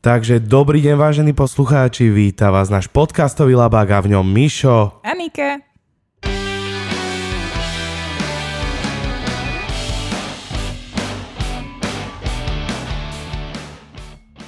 Takže 0.00 0.40
dobrý 0.40 0.80
deň, 0.80 0.96
vážení 0.96 1.32
poslucháči, 1.36 2.08
víta 2.08 2.48
vás 2.48 2.72
náš 2.72 2.88
podcastový 2.88 3.52
labák 3.52 3.84
a 3.84 3.98
v 4.00 4.16
ňom 4.16 4.24
Mišo. 4.24 4.96
Anike. 5.04 5.60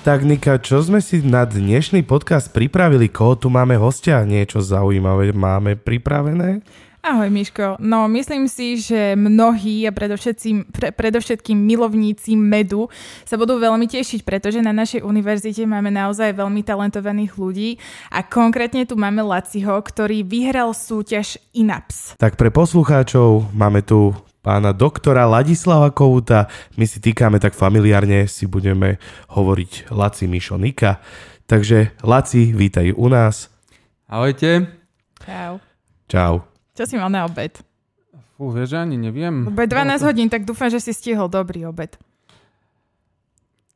Tak 0.00 0.24
Nika, 0.24 0.56
čo 0.56 0.80
sme 0.80 1.04
si 1.04 1.20
na 1.20 1.44
dnešný 1.44 2.00
podcast 2.08 2.48
pripravili? 2.48 3.12
Koho 3.12 3.36
tu 3.36 3.52
máme 3.52 3.76
hostia? 3.76 4.24
Niečo 4.24 4.64
zaujímavé 4.64 5.36
máme 5.36 5.76
pripravené? 5.76 6.64
Ahoj 7.02 7.34
Miško, 7.34 7.82
no 7.82 8.06
myslím 8.06 8.46
si, 8.46 8.78
že 8.78 9.18
mnohí 9.18 9.82
a 9.82 9.90
predovšetkým, 9.90 10.70
pre, 10.70 10.94
predovšetkým 10.94 11.58
milovníci 11.58 12.38
medu 12.38 12.86
sa 13.26 13.34
budú 13.34 13.58
veľmi 13.58 13.90
tešiť, 13.90 14.22
pretože 14.22 14.62
na 14.62 14.70
našej 14.70 15.02
univerzite 15.02 15.66
máme 15.66 15.90
naozaj 15.90 16.30
veľmi 16.30 16.62
talentovaných 16.62 17.34
ľudí 17.34 17.82
a 18.06 18.22
konkrétne 18.22 18.86
tu 18.86 18.94
máme 18.94 19.18
Laciho, 19.18 19.82
ktorý 19.82 20.22
vyhral 20.22 20.70
súťaž 20.70 21.42
INAPS. 21.50 22.14
Tak 22.22 22.38
pre 22.38 22.54
poslucháčov 22.54 23.50
máme 23.50 23.82
tu 23.82 24.14
pána 24.38 24.70
doktora 24.70 25.26
Ladislava 25.26 25.90
Kouta. 25.90 26.46
My 26.78 26.86
si 26.86 27.02
týkame 27.02 27.42
tak 27.42 27.58
familiárne, 27.58 28.30
si 28.30 28.46
budeme 28.46 29.02
hovoriť 29.26 29.90
Laci 29.90 30.30
Mišo 30.30 30.54
Nika. 30.54 31.02
Takže 31.50 31.98
Laci, 32.06 32.54
vítaj 32.54 32.94
u 32.94 33.10
nás. 33.10 33.50
Ahojte. 34.06 34.70
Čau. 35.18 35.58
Čau. 36.06 36.51
Čo 36.72 36.88
si 36.88 36.96
mal 36.96 37.12
na 37.12 37.28
obed? 37.28 37.60
Fú, 38.36 38.48
vieš, 38.48 38.80
ani 38.80 38.96
neviem. 38.96 39.44
Bude 39.52 39.68
12 39.68 40.08
hodín, 40.08 40.28
tak 40.32 40.48
dúfam, 40.48 40.72
že 40.72 40.80
si 40.80 40.96
stihol 40.96 41.28
dobrý 41.28 41.68
obed. 41.68 42.00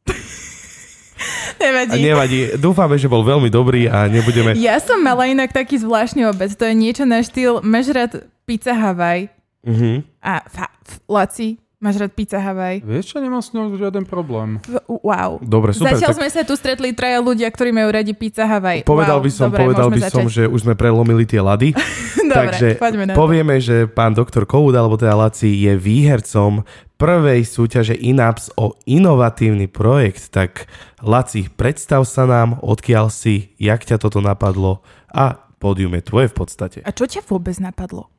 nevadí. 1.60 2.00
A 2.00 2.02
nevadí. 2.02 2.38
Dúfame, 2.56 2.96
že 2.96 3.08
bol 3.08 3.20
veľmi 3.20 3.52
dobrý 3.52 3.88
a 3.88 4.08
nebudeme... 4.08 4.56
Ja 4.56 4.80
som 4.80 5.00
mala 5.04 5.28
inak 5.28 5.52
taký 5.52 5.76
zvláštny 5.76 6.24
obed. 6.24 6.56
To 6.56 6.64
je 6.64 6.74
niečo 6.74 7.04
na 7.04 7.20
štýl, 7.20 7.60
rád 7.92 8.24
pizza 8.48 8.72
Hawaii. 8.72 9.28
Uh-huh. 9.66 10.00
A 10.22 10.46
fa, 10.46 10.70
f, 10.86 11.02
Laci, 11.10 11.58
máš 11.86 12.02
rád 12.02 12.12
pizza 12.18 12.42
Hawaii. 12.42 12.82
Vieš 12.82 13.14
čo, 13.14 13.16
nemám 13.22 13.38
s 13.38 13.54
ňou 13.54 13.78
žiaden 13.78 14.02
problém. 14.02 14.58
Wow. 14.90 15.38
Dobre, 15.38 15.70
super. 15.70 15.94
Zatiaľ 15.94 16.10
tak 16.10 16.18
sme 16.18 16.28
sa 16.34 16.42
tu 16.42 16.58
stretli 16.58 16.90
traja 16.90 17.22
ľudia, 17.22 17.46
ktorí 17.46 17.70
majú 17.70 17.94
radi 17.94 18.10
pizza 18.18 18.42
Hawaii. 18.42 18.82
povedal 18.82 19.22
wow, 19.22 19.24
by 19.24 19.30
som, 19.30 19.48
dobre, 19.54 19.60
povedal 19.62 19.88
by 19.94 20.00
som, 20.10 20.26
začať. 20.26 20.34
že 20.34 20.42
už 20.50 20.60
sme 20.66 20.74
prelomili 20.74 21.22
tie 21.22 21.38
lady. 21.38 21.70
Dobre, 22.26 22.58
Takže 22.58 22.68
poďme 22.82 23.04
na 23.06 23.12
to. 23.14 23.22
povieme, 23.22 23.54
že 23.62 23.86
pán 23.86 24.10
doktor 24.10 24.50
Koud, 24.50 24.74
alebo 24.74 24.98
teda 24.98 25.14
Laci, 25.14 25.46
je 25.62 25.78
výhercom 25.78 26.66
prvej 26.98 27.46
súťaže 27.46 27.94
INAPS 27.94 28.50
o 28.58 28.74
inovatívny 28.82 29.70
projekt. 29.70 30.34
Tak 30.34 30.66
Laci, 31.06 31.46
predstav 31.46 32.02
sa 32.02 32.26
nám, 32.26 32.58
odkiaľ 32.66 33.14
si, 33.14 33.54
jak 33.62 33.86
ťa 33.86 34.02
toto 34.02 34.18
napadlo 34.18 34.82
a 35.14 35.38
pódium 35.62 35.94
je 35.94 36.02
tvoje 36.02 36.26
v 36.32 36.36
podstate. 36.36 36.78
A 36.82 36.90
čo 36.90 37.06
ťa 37.06 37.22
vôbec 37.30 37.54
napadlo? 37.62 38.10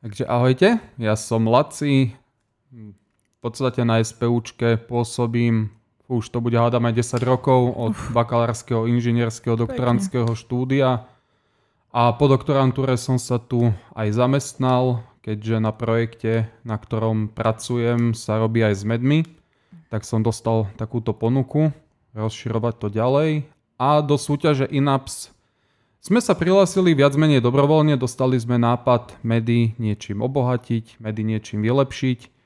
Takže 0.00 0.24
ahojte, 0.24 0.68
ja 0.96 1.14
som 1.16 1.44
Laci. 1.48 2.19
V 2.70 3.38
podstate 3.42 3.82
na 3.82 3.98
SPUčke 3.98 4.78
pôsobím, 4.78 5.74
už 6.06 6.30
to 6.30 6.38
bude 6.38 6.54
hádam 6.54 6.86
aj 6.86 7.02
10 7.02 7.22
rokov, 7.26 7.74
od 7.74 7.94
bakalárskeho, 8.14 8.86
inžinierského, 8.86 9.58
doktorandského 9.58 10.30
štúdia. 10.38 11.10
A 11.90 12.14
po 12.14 12.30
doktorantúre 12.30 12.94
som 12.94 13.18
sa 13.18 13.42
tu 13.42 13.74
aj 13.98 14.14
zamestnal, 14.14 15.02
keďže 15.26 15.56
na 15.58 15.74
projekte, 15.74 16.46
na 16.62 16.78
ktorom 16.78 17.26
pracujem, 17.26 18.14
sa 18.14 18.38
robí 18.38 18.62
aj 18.62 18.74
s 18.78 18.82
medmi, 18.86 19.26
tak 19.90 20.06
som 20.06 20.22
dostal 20.22 20.70
takúto 20.78 21.10
ponuku 21.10 21.74
rozširovať 22.14 22.74
to 22.78 22.88
ďalej. 22.90 23.30
A 23.80 23.98
do 23.98 24.14
súťaže 24.14 24.70
INAPS 24.70 25.34
sme 26.00 26.22
sa 26.22 26.32
prihlásili 26.32 26.94
viac 26.94 27.12
menej 27.18 27.42
dobrovoľne, 27.44 27.98
dostali 27.98 28.38
sme 28.40 28.56
nápad 28.56 29.20
medy 29.20 29.76
niečím 29.76 30.24
obohatiť, 30.24 30.96
medy 31.02 31.20
niečím 31.26 31.60
vylepšiť. 31.60 32.39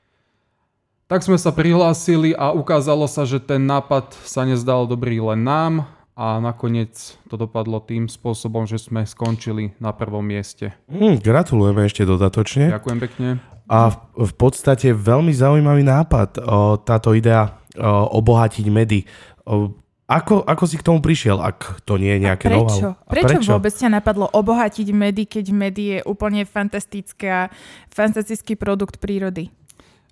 Tak 1.05 1.21
sme 1.21 1.37
sa 1.37 1.53
prihlásili 1.53 2.33
a 2.33 2.49
ukázalo 2.49 3.05
sa, 3.05 3.29
že 3.29 3.37
ten 3.37 3.61
nápad 3.61 4.17
sa 4.25 4.41
nezdal 4.41 4.89
dobrý 4.89 5.21
len 5.21 5.45
nám 5.45 5.85
a 6.17 6.41
nakoniec 6.41 6.97
to 7.29 7.37
dopadlo 7.37 7.77
tým 7.77 8.09
spôsobom, 8.09 8.65
že 8.65 8.81
sme 8.81 9.05
skončili 9.05 9.77
na 9.77 9.93
prvom 9.93 10.25
mieste. 10.25 10.73
Hm, 10.89 11.21
gratulujeme 11.21 11.85
ešte 11.85 12.09
dodatočne. 12.09 12.73
Ďakujem 12.73 12.99
pekne. 13.05 13.27
A 13.69 13.93
v, 13.93 13.97
v 14.17 14.33
podstate 14.33 14.97
veľmi 14.97 15.29
zaujímavý 15.29 15.85
nápad, 15.85 16.41
o, 16.41 16.81
táto 16.81 17.13
idea 17.13 17.53
o, 17.77 18.09
obohatiť 18.17 18.65
medy. 18.73 19.05
O, 19.45 19.77
ako, 20.09 20.41
ako 20.41 20.63
si 20.65 20.81
k 20.81 20.85
tomu 20.89 21.05
prišiel, 21.05 21.37
ak 21.37 21.85
to 21.85 22.01
nie 22.01 22.17
je 22.17 22.19
nejaké 22.25 22.49
Prečo? 22.49 22.81
know-how? 22.81 23.05
A 23.05 23.11
Prečo, 23.13 23.29
prečo 23.29 23.51
vôbec 23.53 23.73
ťa 23.77 23.93
napadlo 23.93 24.25
obohatiť 24.33 24.89
medy, 24.89 25.29
keď 25.29 25.45
medy 25.53 25.83
je 25.97 25.99
úplne 26.09 26.49
fantastická, 26.49 27.53
fantastický 27.93 28.57
produkt 28.57 28.97
prírody? 28.97 29.53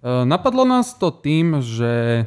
E, 0.03 0.25
Napadlo 0.27 0.67
nás 0.67 0.91
to 0.99 1.15
tým, 1.15 1.63
že 1.63 1.93
e, 2.19 2.23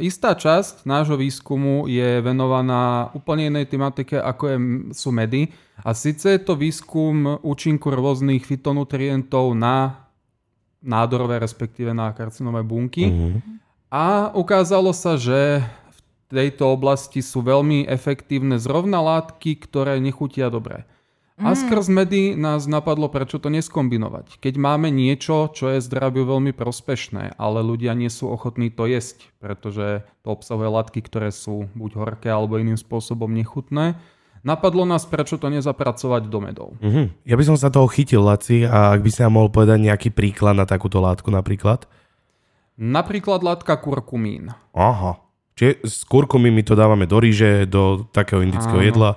istá 0.00 0.32
časť 0.32 0.88
nášho 0.88 1.20
výskumu 1.20 1.84
je 1.84 2.24
venovaná 2.24 3.12
úplne 3.12 3.52
inej 3.52 3.68
tematike, 3.68 4.16
ako 4.16 4.44
je, 4.48 4.56
sú 4.96 5.12
medy. 5.12 5.52
A 5.84 5.92
síce 5.92 6.32
je 6.32 6.40
to 6.40 6.56
výskum 6.56 7.36
účinku 7.44 7.92
rôznych 7.92 8.40
fitonutrientov 8.48 9.52
na 9.52 10.08
nádorové, 10.80 11.36
respektíve 11.36 11.92
na 11.92 12.08
karcinové 12.16 12.64
bunky. 12.64 13.12
Mhm. 13.12 13.60
A 13.90 14.30
ukázalo 14.32 14.94
sa, 14.96 15.18
že 15.18 15.60
v 15.92 15.98
tejto 16.30 16.72
oblasti 16.72 17.20
sú 17.20 17.42
veľmi 17.42 17.90
efektívne 17.90 18.56
zrovna 18.56 19.02
látky, 19.02 19.58
ktoré 19.66 19.98
nechutia 19.98 20.46
dobre. 20.46 20.86
A 21.40 21.56
skrz 21.56 21.88
medy 21.88 22.36
nás 22.36 22.68
napadlo, 22.68 23.08
prečo 23.08 23.40
to 23.40 23.48
neskombinovať. 23.48 24.36
Keď 24.44 24.54
máme 24.60 24.92
niečo, 24.92 25.48
čo 25.50 25.72
je 25.72 25.80
zdraviu 25.80 26.28
veľmi 26.28 26.52
prospešné, 26.52 27.40
ale 27.40 27.64
ľudia 27.64 27.96
nie 27.96 28.12
sú 28.12 28.28
ochotní 28.28 28.68
to 28.68 28.84
jesť, 28.84 29.32
pretože 29.40 30.04
to 30.20 30.28
obsahuje 30.28 30.68
látky, 30.68 31.00
ktoré 31.00 31.32
sú 31.32 31.72
buď 31.72 31.90
horké 31.96 32.28
alebo 32.28 32.60
iným 32.60 32.76
spôsobom 32.76 33.32
nechutné, 33.32 33.96
napadlo 34.44 34.84
nás, 34.84 35.08
prečo 35.08 35.40
to 35.40 35.48
nezapracovať 35.48 36.22
do 36.28 36.38
medov. 36.44 36.68
Mhm. 36.84 37.24
Ja 37.24 37.34
by 37.40 37.44
som 37.44 37.56
sa 37.56 37.72
toho 37.72 37.88
chytil, 37.88 38.20
Laci, 38.20 38.68
a 38.68 38.92
ak 38.92 39.00
by 39.00 39.10
si 39.12 39.24
nám 39.24 39.40
mohol 39.40 39.48
povedať 39.48 39.80
nejaký 39.80 40.08
príklad 40.12 40.56
na 40.56 40.68
takúto 40.68 41.00
látku 41.00 41.32
napríklad? 41.32 41.88
Napríklad 42.80 43.44
látka 43.44 43.76
kurkumín. 43.76 44.56
Aha. 44.72 45.20
Čiže 45.60 45.84
s 45.84 45.96
kurkumy 46.08 46.48
my 46.48 46.64
to 46.64 46.72
dávame 46.72 47.04
do 47.04 47.20
ríže, 47.20 47.68
do 47.68 48.08
takého 48.16 48.40
indického 48.40 48.80
Áno. 48.80 48.88
jedla. 48.88 49.10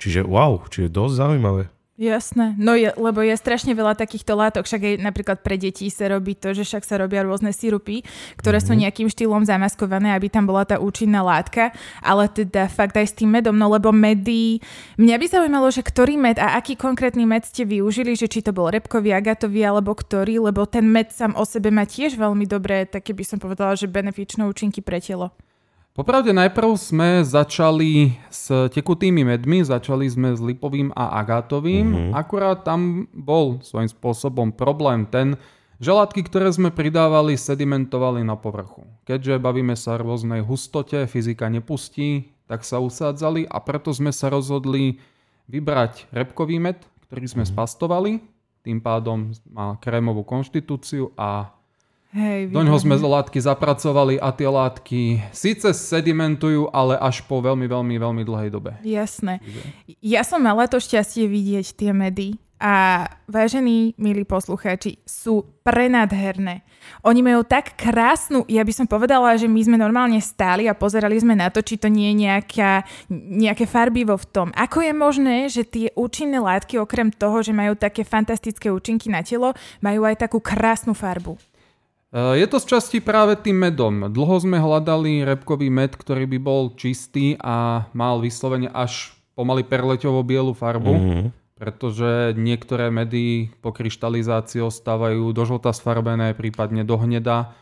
Čiže 0.00 0.24
wow, 0.24 0.64
čiže 0.72 0.88
dosť 0.88 1.14
zaujímavé. 1.14 1.62
Jasné, 2.00 2.56
no 2.56 2.72
je, 2.72 2.88
lebo 2.96 3.20
je 3.20 3.36
strašne 3.36 3.76
veľa 3.76 3.92
takýchto 3.92 4.32
látok, 4.32 4.64
však 4.64 4.80
aj 4.80 4.94
napríklad 5.04 5.44
pre 5.44 5.60
deti 5.60 5.92
sa 5.92 6.08
robí 6.08 6.32
to, 6.32 6.56
že 6.56 6.64
však 6.64 6.80
sa 6.80 6.96
robia 6.96 7.20
rôzne 7.20 7.52
sirupy, 7.52 8.08
ktoré 8.40 8.56
mm-hmm. 8.56 8.72
sú 8.72 8.80
nejakým 8.80 9.08
štýlom 9.12 9.44
zamaskované, 9.44 10.16
aby 10.16 10.32
tam 10.32 10.48
bola 10.48 10.64
tá 10.64 10.80
účinná 10.80 11.20
látka, 11.20 11.76
ale 12.00 12.32
teda 12.32 12.72
fakt 12.72 12.96
aj 12.96 13.04
s 13.04 13.16
tým 13.20 13.36
medom, 13.36 13.52
no 13.52 13.68
lebo 13.68 13.92
medy, 13.92 14.64
mňa 14.96 15.16
by 15.20 15.26
zaujímalo, 15.28 15.68
že 15.68 15.84
ktorý 15.84 16.16
med 16.16 16.40
a 16.40 16.56
aký 16.56 16.72
konkrétny 16.72 17.28
med 17.28 17.44
ste 17.44 17.68
využili, 17.68 18.16
že 18.16 18.32
či 18.32 18.40
to 18.40 18.56
bol 18.56 18.72
repkový, 18.72 19.12
agatový 19.12 19.60
alebo 19.60 19.92
ktorý, 19.92 20.40
lebo 20.48 20.64
ten 20.64 20.88
med 20.88 21.12
sám 21.12 21.36
o 21.36 21.44
sebe 21.44 21.68
má 21.68 21.84
tiež 21.84 22.16
veľmi 22.16 22.48
dobré, 22.48 22.88
také 22.88 23.12
by 23.12 23.28
som 23.28 23.36
povedala, 23.36 23.76
že 23.76 23.84
benefičné 23.84 24.48
účinky 24.48 24.80
pre 24.80 25.04
telo. 25.04 25.36
Popravde 26.00 26.32
najprv 26.32 26.80
sme 26.80 27.20
začali 27.20 28.16
s 28.32 28.48
tekutými 28.48 29.20
medmi, 29.20 29.60
začali 29.60 30.08
sme 30.08 30.32
s 30.32 30.40
lipovým 30.40 30.96
a 30.96 31.20
agátovým, 31.20 31.84
mm-hmm. 31.92 32.12
akurát 32.16 32.64
tam 32.64 33.04
bol 33.12 33.60
svojím 33.60 33.92
spôsobom 33.92 34.48
problém 34.48 35.04
ten, 35.04 35.36
že 35.76 35.92
látky, 35.92 36.24
ktoré 36.24 36.48
sme 36.56 36.72
pridávali, 36.72 37.36
sedimentovali 37.36 38.24
na 38.24 38.32
povrchu. 38.32 38.88
Keďže 39.04 39.44
bavíme 39.44 39.76
sa 39.76 40.00
o 40.00 40.08
rôznej 40.08 40.40
hustote, 40.40 41.04
fyzika 41.04 41.52
nepustí, 41.52 42.32
tak 42.48 42.64
sa 42.64 42.80
usádzali 42.80 43.44
a 43.44 43.60
preto 43.60 43.92
sme 43.92 44.08
sa 44.08 44.32
rozhodli 44.32 45.04
vybrať 45.52 46.08
repkový 46.16 46.64
med, 46.64 46.80
ktorý 47.12 47.28
sme 47.28 47.44
mm-hmm. 47.44 47.60
spastovali, 47.60 48.24
tým 48.64 48.80
pádom 48.80 49.36
má 49.52 49.76
krémovú 49.76 50.24
konštitúciu 50.24 51.12
a 51.12 51.59
Hej, 52.10 52.50
do 52.50 52.66
ňoho 52.66 52.74
sme 52.82 52.98
látky 52.98 53.38
zapracovali 53.38 54.18
a 54.18 54.34
tie 54.34 54.50
látky 54.50 55.30
síce 55.30 55.70
sedimentujú, 55.70 56.66
ale 56.74 56.98
až 56.98 57.22
po 57.22 57.38
veľmi, 57.38 57.70
veľmi, 57.70 57.94
veľmi 58.02 58.22
dlhej 58.26 58.50
dobe. 58.50 58.74
Jasné. 58.82 59.38
Ja 60.02 60.26
som 60.26 60.42
mala 60.42 60.66
to 60.66 60.82
šťastie 60.82 61.30
vidieť 61.30 61.78
tie 61.78 61.94
medy 61.94 62.34
a 62.60 63.06
vážení, 63.24 63.96
milí 63.96 64.26
poslucháči, 64.26 65.00
sú 65.08 65.48
prenádherné. 65.64 66.60
Oni 67.06 67.24
majú 67.24 67.40
tak 67.40 67.72
krásnu, 67.72 68.44
ja 68.50 68.60
by 68.60 68.72
som 68.74 68.84
povedala, 68.84 69.32
že 69.40 69.48
my 69.48 69.60
sme 69.64 69.80
normálne 69.80 70.20
stáli 70.20 70.68
a 70.68 70.76
pozerali 70.76 71.16
sme 71.16 71.38
na 71.38 71.48
to, 71.48 71.64
či 71.64 71.80
to 71.80 71.88
nie 71.88 72.12
je 72.12 72.28
nejaká, 72.28 72.84
nejaké 73.08 73.64
farbivo 73.64 74.18
v 74.18 74.28
tom. 74.28 74.48
Ako 74.52 74.84
je 74.84 74.92
možné, 74.92 75.36
že 75.48 75.64
tie 75.64 75.88
účinné 75.96 76.36
látky, 76.36 76.76
okrem 76.76 77.08
toho, 77.08 77.40
že 77.40 77.56
majú 77.56 77.78
také 77.80 78.04
fantastické 78.04 78.68
účinky 78.68 79.08
na 79.08 79.24
telo, 79.24 79.56
majú 79.80 80.04
aj 80.04 80.26
takú 80.26 80.42
krásnu 80.42 80.92
farbu? 80.92 81.40
Je 82.10 82.46
to 82.50 82.58
z 82.58 82.66
časti 82.66 82.98
práve 82.98 83.38
tým 83.38 83.70
medom. 83.70 84.10
Dlho 84.10 84.36
sme 84.42 84.58
hľadali 84.58 85.22
repkový 85.22 85.70
med, 85.70 85.94
ktorý 85.94 86.26
by 86.26 86.38
bol 86.42 86.62
čistý 86.74 87.38
a 87.38 87.86
mal 87.94 88.18
vyslovene 88.18 88.66
až 88.66 89.14
pomaly 89.38 89.62
perleťovo 89.62 90.18
bielu 90.26 90.50
farbu, 90.50 90.90
mm-hmm. 90.90 91.24
pretože 91.54 92.34
niektoré 92.34 92.90
medy 92.90 93.54
po 93.62 93.70
kryštalizácii 93.70 94.58
ostávajú 94.58 95.30
do 95.30 95.42
žlta 95.46 95.70
sfarbené, 95.70 96.34
prípadne 96.34 96.82
do 96.82 96.98
hneda. 96.98 97.54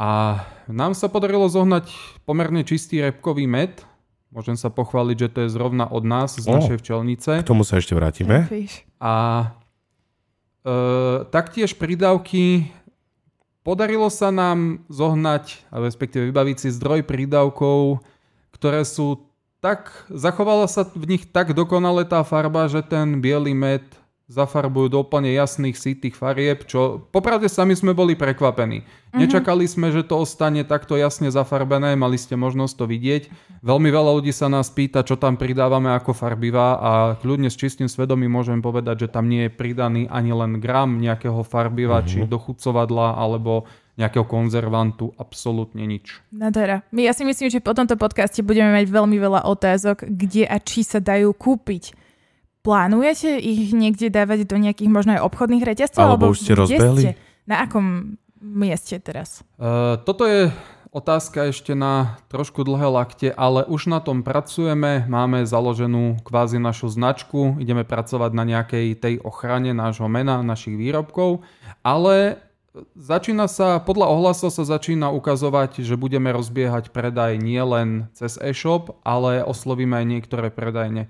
A 0.00 0.40
nám 0.72 0.96
sa 0.96 1.12
podarilo 1.12 1.44
zohnať 1.52 1.92
pomerne 2.24 2.64
čistý 2.64 3.04
repkový 3.04 3.44
med. 3.44 3.84
Môžem 4.32 4.56
sa 4.56 4.72
pochváliť, 4.72 5.16
že 5.20 5.28
to 5.28 5.38
je 5.44 5.48
zrovna 5.52 5.84
od 5.84 6.08
nás, 6.08 6.40
z 6.40 6.48
oh, 6.48 6.56
našej 6.56 6.80
včelnice. 6.80 7.44
K 7.44 7.50
tomu 7.52 7.68
sa 7.68 7.76
ešte 7.76 7.92
vrátime. 7.92 8.48
A 8.96 9.14
e, 10.64 10.76
taktiež 11.28 11.76
prídavky 11.76 12.72
Podarilo 13.62 14.10
sa 14.10 14.34
nám 14.34 14.82
zohnať, 14.90 15.70
respektíve 15.70 16.26
vybaviť 16.34 16.56
si 16.58 16.68
zdroj 16.74 17.06
prídavkov, 17.06 18.02
ktoré 18.50 18.82
sú 18.82 19.30
tak, 19.62 19.94
zachovala 20.10 20.66
sa 20.66 20.82
v 20.82 21.14
nich 21.14 21.30
tak 21.30 21.54
dokonale 21.54 22.02
tá 22.02 22.26
farba, 22.26 22.66
že 22.66 22.82
ten 22.82 23.22
biely 23.22 23.54
med 23.54 23.86
zafarbujú 24.32 24.88
do 24.88 25.04
úplne 25.04 25.28
jasných, 25.36 25.76
sítých 25.76 26.16
farieb, 26.16 26.64
čo 26.64 27.04
popravde 27.12 27.52
sami 27.52 27.76
sme 27.76 27.92
boli 27.92 28.16
prekvapení. 28.16 28.80
Uh-huh. 28.80 29.20
Nečakali 29.20 29.68
sme, 29.68 29.92
že 29.92 30.00
to 30.08 30.24
ostane 30.24 30.64
takto 30.64 30.96
jasne 30.96 31.28
zafarbené, 31.28 31.92
mali 32.00 32.16
ste 32.16 32.32
možnosť 32.40 32.74
to 32.80 32.84
vidieť. 32.88 33.22
Veľmi 33.60 33.92
veľa 33.92 34.10
ľudí 34.16 34.32
sa 34.32 34.48
nás 34.48 34.72
pýta, 34.72 35.04
čo 35.04 35.20
tam 35.20 35.36
pridávame 35.36 35.92
ako 35.92 36.16
farbivá 36.16 36.80
a 36.80 36.92
kľudne 37.20 37.52
s 37.52 37.60
čistým 37.60 37.92
svedomím 37.92 38.32
môžem 38.32 38.64
povedať, 38.64 39.06
že 39.06 39.12
tam 39.12 39.28
nie 39.28 39.46
je 39.46 39.52
pridaný 39.52 40.08
ani 40.08 40.32
len 40.32 40.56
gram 40.56 40.96
nejakého 40.96 41.44
farbiva, 41.44 42.00
uh-huh. 42.00 42.08
či 42.08 42.24
dochucovadla 42.24 43.20
alebo 43.20 43.68
nejakého 44.00 44.24
konzervantu, 44.24 45.12
absolútne 45.20 45.84
nič. 45.84 46.16
Nádhera. 46.32 46.80
My 46.88 47.04
ja 47.04 47.12
si 47.12 47.28
myslím, 47.28 47.52
že 47.52 47.60
po 47.60 47.76
tomto 47.76 48.00
podcaste 48.00 48.40
budeme 48.40 48.72
mať 48.72 48.88
veľmi 48.88 49.20
veľa 49.20 49.44
otázok, 49.44 50.08
kde 50.08 50.48
a 50.48 50.56
či 50.56 50.80
sa 50.80 50.96
dajú 50.96 51.36
kúpiť 51.36 52.01
Plánujete 52.62 53.42
ich 53.42 53.74
niekde 53.74 54.06
dávať 54.06 54.46
do 54.46 54.54
nejakých 54.54 54.90
možno 54.90 55.18
aj 55.18 55.26
obchodných 55.26 55.66
reťazcov? 55.66 55.98
Alebo, 55.98 56.30
alebo 56.30 56.34
už 56.34 56.38
ste 56.46 56.54
rozbehli? 56.54 57.02
Ste? 57.02 57.12
Na 57.42 57.66
akom 57.66 58.14
mieste 58.38 59.02
teraz? 59.02 59.42
Uh, 59.58 59.98
toto 60.06 60.22
je 60.30 60.54
otázka 60.94 61.50
ešte 61.50 61.72
na 61.72 62.22
trošku 62.28 62.62
dlhé 62.62 62.86
lakte, 62.86 63.28
ale 63.34 63.64
už 63.66 63.88
na 63.88 63.98
tom 63.98 64.22
pracujeme, 64.22 65.08
máme 65.08 65.42
založenú 65.48 66.20
kvázi 66.22 66.60
našu 66.60 66.92
značku, 66.92 67.56
ideme 67.58 67.82
pracovať 67.82 68.30
na 68.30 68.44
nejakej 68.46 68.86
tej 68.94 69.14
ochrane 69.24 69.72
nášho 69.72 70.06
mena, 70.06 70.44
našich 70.44 70.76
výrobkov, 70.76 71.42
ale 71.80 72.38
začína 72.92 73.48
sa, 73.48 73.80
podľa 73.80 74.06
ohlasov 74.12 74.52
sa 74.52 74.64
začína 74.68 75.08
ukazovať, 75.12 75.80
že 75.80 75.96
budeme 75.96 76.28
rozbiehať 76.32 76.92
predaj 76.92 77.40
nielen 77.40 78.12
cez 78.12 78.36
e-shop, 78.40 79.00
ale 79.04 79.40
oslovíme 79.40 79.96
aj 79.96 80.06
niektoré 80.06 80.48
predajne 80.52 81.08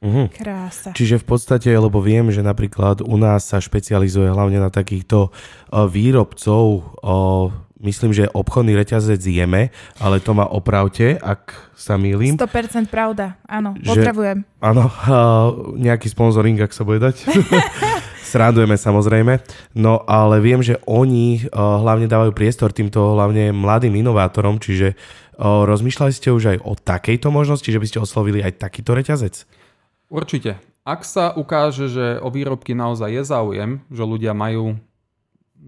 Mhm. 0.00 0.32
Krása. 0.32 0.90
Čiže 0.96 1.20
v 1.20 1.26
podstate, 1.28 1.68
lebo 1.68 2.00
viem, 2.00 2.32
že 2.32 2.40
napríklad 2.40 3.04
u 3.04 3.20
nás 3.20 3.44
sa 3.44 3.60
špecializuje 3.60 4.32
hlavne 4.32 4.56
na 4.56 4.72
takýchto 4.72 5.28
uh, 5.28 5.84
výrobcov, 5.84 6.64
uh, 7.04 7.52
myslím, 7.84 8.16
že 8.16 8.32
obchodný 8.32 8.80
reťazec 8.80 9.20
jeme, 9.20 9.68
ale 10.00 10.16
to 10.24 10.32
ma 10.32 10.48
opravte, 10.48 11.20
ak 11.20 11.52
sa 11.76 12.00
mýlim. 12.00 12.40
100% 12.40 12.88
pravda, 12.88 13.36
áno, 13.44 13.76
že, 13.76 13.92
pozdravujem. 13.92 14.40
Áno, 14.64 14.88
uh, 14.88 15.76
nejaký 15.76 16.08
sponzoring, 16.08 16.56
ak 16.64 16.72
sa 16.72 16.88
bude 16.88 17.04
dať. 17.04 17.28
Srandujeme 18.30 18.80
samozrejme, 18.80 19.42
no 19.76 20.00
ale 20.08 20.40
viem, 20.40 20.64
že 20.64 20.80
oni 20.88 21.44
uh, 21.44 21.82
hlavne 21.82 22.08
dávajú 22.08 22.32
priestor 22.32 22.72
týmto 22.72 23.20
hlavne 23.20 23.52
mladým 23.52 24.00
inovátorom, 24.00 24.62
čiže 24.62 24.96
uh, 24.96 25.68
rozmýšľali 25.68 26.12
ste 26.14 26.32
už 26.32 26.56
aj 26.56 26.58
o 26.64 26.72
takejto 26.72 27.28
možnosti, 27.28 27.68
že 27.68 27.76
by 27.76 27.86
ste 27.90 27.98
oslovili 28.00 28.40
aj 28.40 28.64
takýto 28.64 28.96
reťazec? 28.96 29.59
Určite. 30.10 30.58
Ak 30.82 31.06
sa 31.06 31.30
ukáže, 31.30 31.86
že 31.86 32.18
o 32.18 32.34
výrobky 32.34 32.74
naozaj 32.74 33.10
je 33.14 33.22
záujem, 33.22 33.70
že 33.94 34.02
ľudia 34.02 34.34
majú 34.34 34.74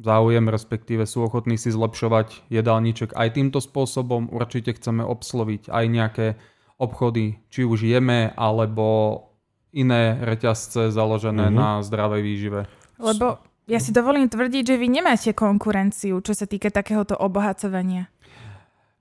záujem, 0.02 0.50
respektíve 0.50 1.06
sú 1.06 1.28
ochotní 1.28 1.60
si 1.60 1.70
zlepšovať 1.70 2.50
jedálniček 2.50 3.14
aj 3.14 3.38
týmto 3.38 3.62
spôsobom, 3.62 4.32
určite 4.32 4.74
chceme 4.74 5.06
obsloviť 5.06 5.70
aj 5.70 5.84
nejaké 5.86 6.26
obchody, 6.80 7.38
či 7.52 7.62
už 7.62 7.86
jeme, 7.86 8.34
alebo 8.34 9.28
iné 9.70 10.18
reťazce 10.18 10.90
založené 10.90 11.48
mm-hmm. 11.48 11.60
na 11.62 11.68
zdravej 11.84 12.22
výžive. 12.24 12.60
Lebo 12.98 13.38
ja 13.70 13.78
si 13.78 13.94
dovolím 13.94 14.26
tvrdiť, 14.26 14.74
že 14.74 14.80
vy 14.80 14.88
nemáte 14.90 15.30
konkurenciu, 15.32 16.18
čo 16.18 16.34
sa 16.34 16.50
týka 16.50 16.74
takéhoto 16.74 17.14
obohacovania. 17.14 18.10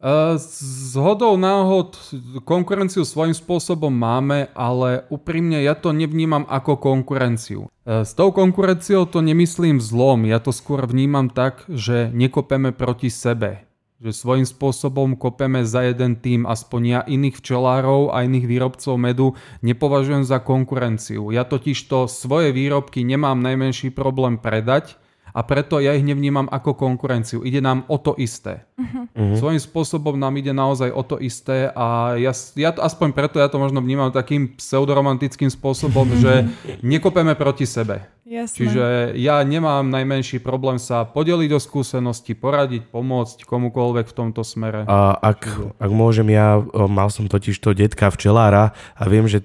Z 0.02 0.98
hodou 0.98 1.38
náhod 1.38 1.94
konkurenciu 2.42 3.06
svojím 3.06 3.38
spôsobom 3.38 3.94
máme, 3.94 4.50
ale 4.58 5.06
úprimne 5.14 5.62
ja 5.62 5.78
to 5.78 5.94
nevnímam 5.94 6.42
ako 6.50 6.82
konkurenciu. 6.82 7.70
S 7.86 8.18
tou 8.18 8.34
konkurenciou 8.34 9.06
to 9.06 9.22
nemyslím 9.22 9.78
zlom, 9.78 10.26
ja 10.26 10.42
to 10.42 10.50
skôr 10.50 10.90
vnímam 10.90 11.30
tak, 11.30 11.70
že 11.70 12.10
nekopeme 12.18 12.74
proti 12.74 13.14
sebe. 13.14 13.70
Že 14.02 14.18
svojím 14.18 14.48
spôsobom 14.50 15.14
kopeme 15.14 15.62
za 15.62 15.86
jeden 15.86 16.18
tým, 16.18 16.50
aspoň 16.50 16.82
ja 16.82 17.02
iných 17.06 17.38
včelárov 17.38 18.10
a 18.10 18.26
iných 18.26 18.50
výrobcov 18.50 18.98
medu 18.98 19.38
nepovažujem 19.62 20.26
za 20.26 20.42
konkurenciu. 20.42 21.30
Ja 21.30 21.46
totiž 21.46 21.78
to 21.86 22.10
svoje 22.10 22.50
výrobky 22.50 23.06
nemám 23.06 23.38
najmenší 23.38 23.94
problém 23.94 24.42
predať, 24.42 24.98
a 25.32 25.40
preto 25.44 25.80
ja 25.80 25.96
ich 25.96 26.04
nevnímam 26.06 26.48
ako 26.52 26.76
konkurenciu. 26.76 27.42
Ide 27.42 27.64
nám 27.64 27.88
o 27.88 27.98
to 27.98 28.16
isté. 28.20 28.68
Uh-huh. 28.76 29.36
Svojím 29.36 29.60
spôsobom 29.60 30.16
nám 30.20 30.36
ide 30.40 30.52
naozaj 30.52 30.92
o 30.92 31.04
to 31.04 31.20
isté 31.20 31.72
a 31.72 32.16
ja, 32.20 32.32
ja 32.56 32.70
to, 32.76 32.84
aspoň 32.84 33.16
preto 33.16 33.40
ja 33.40 33.48
to 33.48 33.60
možno 33.60 33.80
vnímam 33.80 34.12
takým 34.12 34.56
pseudoromantickým 34.56 35.52
spôsobom, 35.52 36.08
že 36.24 36.48
nekopeme 36.84 37.36
proti 37.36 37.64
sebe. 37.68 38.08
Jasné. 38.32 38.56
Čiže 38.56 38.84
ja 39.20 39.44
nemám 39.44 39.92
najmenší 39.92 40.40
problém 40.40 40.80
sa 40.80 41.04
podeliť 41.04 41.52
o 41.52 41.60
skúsenosti, 41.60 42.32
poradiť, 42.32 42.88
pomôcť 42.88 43.44
komukoľvek 43.44 44.08
v 44.08 44.16
tomto 44.16 44.48
smere. 44.48 44.88
A 44.88 45.20
ak, 45.20 45.52
ak 45.76 45.92
môžem, 45.92 46.32
ja 46.32 46.64
mal 46.72 47.12
som 47.12 47.28
totiž 47.28 47.60
to 47.60 47.76
detka 47.76 48.08
včelára 48.08 48.72
a 48.96 49.04
viem, 49.12 49.28
že 49.28 49.44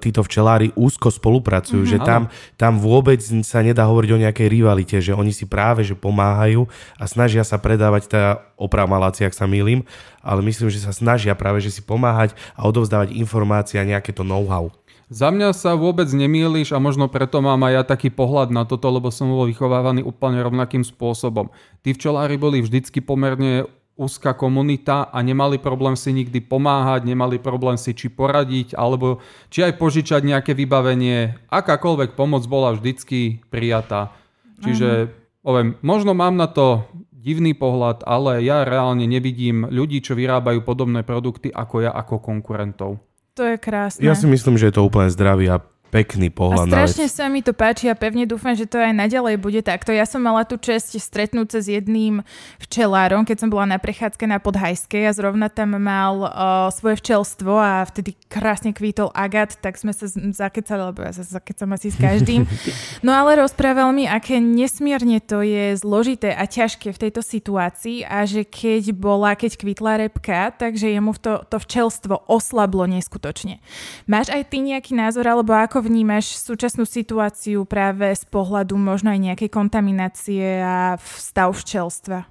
títo 0.00 0.20
včelári 0.22 0.70
úzko 0.74 1.10
spolupracujú, 1.10 1.82
mm-hmm, 1.84 2.02
že 2.02 2.06
tam, 2.06 2.28
tam 2.56 2.78
vôbec 2.78 3.18
sa 3.42 3.60
nedá 3.60 3.88
hovoriť 3.88 4.10
o 4.14 4.22
nejakej 4.22 4.48
rivalite, 4.48 4.96
že 5.02 5.16
oni 5.16 5.30
si 5.30 5.44
práve 5.44 5.82
že 5.82 5.98
pomáhajú 5.98 6.68
a 6.96 7.04
snažia 7.04 7.42
sa 7.42 7.58
predávať, 7.58 8.08
teda 8.08 8.30
oprav 8.56 8.86
maláci, 8.86 9.26
ak 9.26 9.34
sa 9.34 9.50
milím, 9.50 9.82
ale 10.22 10.40
myslím, 10.46 10.70
že 10.70 10.82
sa 10.82 10.94
snažia 10.94 11.34
práve 11.34 11.58
že 11.62 11.74
si 11.74 11.82
pomáhať 11.82 12.34
a 12.54 12.64
odovzdávať 12.66 13.14
informácie 13.18 13.76
a 13.78 13.88
nejaké 13.88 14.14
to 14.14 14.22
know-how. 14.22 14.70
Za 15.12 15.28
mňa 15.28 15.52
sa 15.52 15.76
vôbec 15.76 16.08
nemýliš 16.08 16.72
a 16.72 16.80
možno 16.80 17.04
preto 17.04 17.44
mám 17.44 17.60
aj 17.68 17.72
ja 17.76 17.82
taký 17.84 18.08
pohľad 18.08 18.48
na 18.48 18.64
toto, 18.64 18.88
lebo 18.88 19.12
som 19.12 19.28
bol 19.28 19.44
vychovávaný 19.44 20.00
úplne 20.00 20.40
rovnakým 20.40 20.80
spôsobom. 20.80 21.52
Tí 21.84 21.92
včelári 21.92 22.40
boli 22.40 22.64
vždycky 22.64 23.04
pomerne 23.04 23.68
úzka 23.96 24.32
komunita 24.32 25.12
a 25.12 25.18
nemali 25.20 25.60
problém 25.60 25.94
si 25.94 26.10
nikdy 26.16 26.40
pomáhať, 26.40 27.04
nemali 27.04 27.36
problém 27.36 27.76
si 27.76 27.92
či 27.92 28.08
poradiť, 28.08 28.72
alebo 28.74 29.20
či 29.52 29.68
aj 29.68 29.76
požičať 29.76 30.24
nejaké 30.24 30.56
vybavenie. 30.56 31.36
Akákoľvek 31.52 32.16
pomoc 32.16 32.42
bola 32.48 32.72
vždycky 32.72 33.44
prijatá. 33.52 34.16
Čiže, 34.62 35.10
poviem, 35.42 35.74
možno 35.82 36.14
mám 36.14 36.38
na 36.38 36.46
to 36.46 36.86
divný 37.10 37.54
pohľad, 37.54 38.02
ale 38.02 38.42
ja 38.42 38.66
reálne 38.66 39.06
nevidím 39.06 39.66
ľudí, 39.70 40.02
čo 40.02 40.18
vyrábajú 40.18 40.66
podobné 40.66 41.06
produkty 41.06 41.54
ako 41.54 41.86
ja, 41.86 41.90
ako 41.94 42.18
konkurentov. 42.18 42.98
To 43.38 43.42
je 43.46 43.56
krásne. 43.56 44.04
Ja 44.04 44.12
si 44.12 44.28
myslím, 44.28 44.60
že 44.60 44.68
je 44.68 44.74
to 44.76 44.84
úplne 44.84 45.08
zdravý 45.08 45.48
a 45.48 45.62
pekný 45.92 46.32
pohľad 46.32 46.72
a 46.72 46.88
strašne 46.88 47.06
sa 47.12 47.28
mi 47.28 47.44
to 47.44 47.52
páči 47.52 47.92
a 47.92 47.94
pevne 47.94 48.24
dúfam, 48.24 48.56
že 48.56 48.64
to 48.64 48.80
aj 48.80 48.96
naďalej 48.96 49.36
bude 49.36 49.60
takto. 49.60 49.92
Ja 49.92 50.08
som 50.08 50.24
mala 50.24 50.48
tú 50.48 50.56
čest 50.56 50.96
stretnúť 50.96 51.52
sa 51.52 51.60
s 51.60 51.68
jedným 51.68 52.24
včelárom, 52.56 53.28
keď 53.28 53.44
som 53.44 53.52
bola 53.52 53.68
na 53.68 53.76
prechádzke 53.76 54.24
na 54.24 54.40
Podhajskej 54.40 55.04
a 55.04 55.12
zrovna 55.12 55.52
tam 55.52 55.76
mal 55.76 56.24
uh, 56.24 56.30
svoje 56.72 56.96
včelstvo 57.04 57.52
a 57.60 57.84
vtedy 57.84 58.16
krásne 58.32 58.72
kvítol 58.72 59.12
agat, 59.12 59.60
tak 59.60 59.76
sme 59.76 59.92
sa 59.92 60.08
zakecali, 60.08 60.80
lebo 60.80 61.04
ja 61.04 61.12
sa 61.12 61.28
zakecam 61.28 61.76
asi 61.76 61.92
s 61.92 62.00
každým. 62.00 62.48
No 63.02 63.10
ale 63.10 63.42
rozprával 63.42 63.90
mi, 63.90 64.06
aké 64.06 64.38
nesmierne 64.38 65.18
to 65.18 65.42
je 65.42 65.74
zložité 65.74 66.30
a 66.30 66.46
ťažké 66.46 66.94
v 66.94 67.02
tejto 67.02 67.18
situácii 67.18 68.06
a 68.06 68.22
že 68.22 68.46
keď 68.46 68.94
bola, 68.94 69.34
keď 69.34 69.58
kvítla 69.58 70.06
repka, 70.06 70.54
takže 70.54 70.86
jemu 70.86 71.10
to, 71.18 71.42
to 71.50 71.58
včelstvo 71.58 72.22
oslablo 72.30 72.86
neskutočne. 72.86 73.58
Máš 74.06 74.30
aj 74.30 74.54
ty 74.54 74.62
nejaký 74.62 74.94
názor, 74.94 75.26
alebo 75.26 75.50
ako 75.50 75.81
vnímaš 75.82 76.38
súčasnú 76.38 76.86
situáciu 76.86 77.66
práve 77.66 78.14
z 78.14 78.24
pohľadu 78.30 78.78
možno 78.78 79.10
aj 79.10 79.20
nejakej 79.20 79.50
kontaminácie 79.50 80.62
a 80.62 80.96
stav 81.02 81.52
včelstva? 81.58 82.30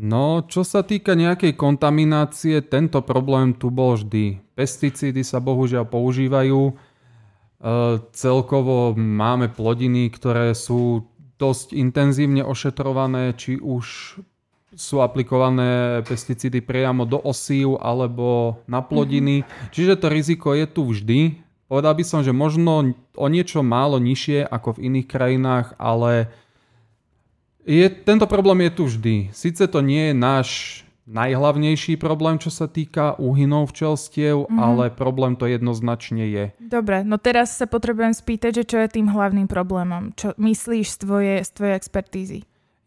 No, 0.00 0.40
čo 0.48 0.64
sa 0.64 0.80
týka 0.80 1.12
nejakej 1.12 1.60
kontaminácie, 1.60 2.64
tento 2.64 3.04
problém 3.04 3.52
tu 3.52 3.68
bol 3.68 4.00
vždy. 4.00 4.40
Pesticídy 4.56 5.20
sa 5.20 5.44
bohužiaľ 5.44 5.84
používajú. 5.84 6.72
E, 6.72 6.74
celkovo 8.16 8.96
máme 8.96 9.52
plodiny, 9.52 10.08
ktoré 10.08 10.56
sú 10.56 11.04
dosť 11.36 11.76
intenzívne 11.76 12.40
ošetrované, 12.40 13.36
či 13.36 13.60
už 13.60 13.84
sú 14.72 15.02
aplikované 15.02 16.00
pesticídy 16.06 16.62
priamo 16.62 17.04
do 17.04 17.20
osív 17.20 17.76
alebo 17.82 18.60
na 18.70 18.80
plodiny. 18.80 19.42
Mm-hmm. 19.42 19.68
Čiže 19.74 19.94
to 20.00 20.06
riziko 20.08 20.56
je 20.56 20.64
tu 20.64 20.88
vždy. 20.88 21.49
Povedal 21.70 21.94
by 21.94 22.02
som, 22.02 22.26
že 22.26 22.34
možno 22.34 22.98
o 23.14 23.26
niečo 23.30 23.62
málo 23.62 24.02
nižšie 24.02 24.42
ako 24.42 24.74
v 24.74 24.90
iných 24.90 25.06
krajinách, 25.06 25.78
ale 25.78 26.26
je, 27.62 27.86
tento 27.86 28.26
problém 28.26 28.66
je 28.66 28.72
tu 28.74 28.82
vždy. 28.90 29.14
Sice 29.30 29.70
to 29.70 29.78
nie 29.78 30.10
je 30.10 30.14
náš 30.18 30.48
najhlavnejší 31.10 31.94
problém, 31.98 32.42
čo 32.42 32.50
sa 32.50 32.66
týka 32.66 33.18
úhynov 33.18 33.70
včelstiev, 33.70 34.46
mm-hmm. 34.46 34.58
ale 34.58 34.84
problém 34.94 35.34
to 35.34 35.46
jednoznačne 35.46 36.26
je. 36.26 36.44
Dobre, 36.58 37.06
no 37.06 37.18
teraz 37.22 37.54
sa 37.54 37.66
potrebujem 37.66 38.14
spýtať, 38.14 38.62
že 38.62 38.64
čo 38.66 38.76
je 38.82 38.88
tým 38.90 39.10
hlavným 39.10 39.46
problémom? 39.50 40.14
Čo 40.14 40.34
myslíš 40.38 40.86
z 40.90 40.98
tvojej, 41.02 41.38
z 41.46 41.50
tvojej 41.54 41.74
expertízy? 41.78 42.38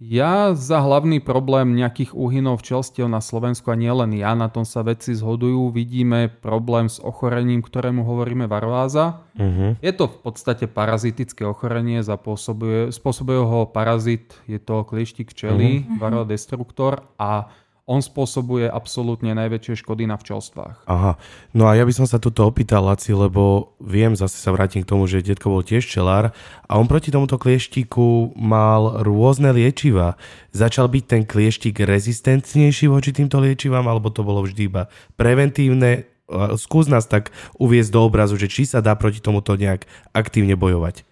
Ja 0.03 0.51
za 0.51 0.83
hlavný 0.83 1.23
problém 1.23 1.79
nejakých 1.79 2.11
úhynov 2.11 2.59
včelstiev 2.59 3.07
na 3.07 3.23
Slovensku 3.23 3.71
a 3.71 3.79
nielen 3.79 4.11
ja, 4.19 4.35
na 4.35 4.51
tom 4.51 4.67
sa 4.67 4.83
vedci 4.83 5.15
zhodujú, 5.15 5.71
vidíme 5.71 6.27
problém 6.27 6.91
s 6.91 6.99
ochorením, 6.99 7.63
ktorému 7.63 8.03
hovoríme 8.03 8.51
varváza. 8.51 9.23
Uh-huh. 9.39 9.79
Je 9.79 9.95
to 9.95 10.11
v 10.11 10.17
podstate 10.19 10.67
parazitické 10.67 11.47
ochorenie, 11.47 12.03
zapôsobuje, 12.03 12.91
spôsobuje 12.91 13.39
ho 13.47 13.63
parazit, 13.63 14.35
je 14.43 14.59
to 14.59 14.83
klieštik 14.83 15.31
včely, 15.31 15.87
uh-huh. 15.87 16.03
varroa 16.03 16.27
destruktor 16.27 17.07
a 17.15 17.47
on 17.83 17.99
spôsobuje 17.99 18.71
absolútne 18.71 19.35
najväčšie 19.35 19.83
škody 19.83 20.07
na 20.07 20.15
včelstvách. 20.15 20.87
Aha, 20.87 21.19
no 21.51 21.67
a 21.67 21.75
ja 21.75 21.83
by 21.83 21.91
som 21.91 22.07
sa 22.07 22.15
tuto 22.15 22.47
opýtal, 22.47 22.87
Laci, 22.87 23.11
lebo 23.11 23.75
viem, 23.83 24.15
zase 24.15 24.39
sa 24.39 24.55
vrátim 24.55 24.83
k 24.83 24.89
tomu, 24.89 25.03
že 25.03 25.19
detko 25.19 25.51
bol 25.51 25.67
tiež 25.67 25.83
čelár 25.83 26.31
a 26.63 26.71
on 26.79 26.87
proti 26.87 27.11
tomuto 27.11 27.35
klieštiku 27.35 28.39
mal 28.39 29.03
rôzne 29.03 29.51
liečiva. 29.51 30.15
Začal 30.55 30.87
byť 30.87 31.03
ten 31.03 31.21
klieštik 31.27 31.83
rezistentnejší 31.83 32.87
voči 32.87 33.11
týmto 33.11 33.43
liečivám, 33.43 33.83
alebo 33.83 34.07
to 34.07 34.23
bolo 34.23 34.47
vždy 34.47 34.71
iba 34.71 34.87
preventívne? 35.19 36.07
Skús 36.55 36.87
nás 36.87 37.03
tak 37.03 37.35
uviezť 37.59 37.91
do 37.91 37.99
obrazu, 38.07 38.39
že 38.39 38.47
či 38.47 38.63
sa 38.63 38.79
dá 38.79 38.95
proti 38.95 39.19
tomuto 39.19 39.59
nejak 39.59 39.83
aktívne 40.15 40.55
bojovať. 40.55 41.03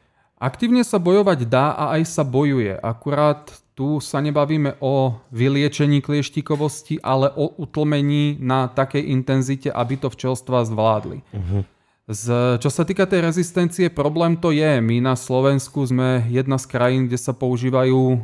Aktívne 0.42 0.82
sa 0.82 0.98
bojovať 0.98 1.46
dá 1.46 1.78
a 1.78 2.00
aj 2.00 2.10
sa 2.10 2.26
bojuje. 2.26 2.74
Akurát 2.74 3.61
tu 3.72 4.04
sa 4.04 4.20
nebavíme 4.20 4.78
o 4.84 5.16
vyliečení 5.32 6.04
klieštikovosti, 6.04 7.00
ale 7.00 7.32
o 7.32 7.48
utlmení 7.56 8.36
na 8.40 8.68
takej 8.68 9.10
intenzite, 9.10 9.72
aby 9.72 9.96
to 9.96 10.12
včelstva 10.12 10.68
zvládli. 10.68 11.24
Uh-huh. 11.32 11.64
Z, 12.12 12.60
čo 12.60 12.68
sa 12.68 12.84
týka 12.84 13.08
tej 13.08 13.24
rezistencie, 13.24 13.88
problém 13.88 14.36
to 14.36 14.52
je. 14.52 14.84
My 14.84 15.00
na 15.00 15.16
Slovensku 15.16 15.88
sme 15.88 16.28
jedna 16.28 16.60
z 16.60 16.68
krajín, 16.68 17.08
kde 17.08 17.16
sa 17.16 17.32
používajú, 17.32 18.20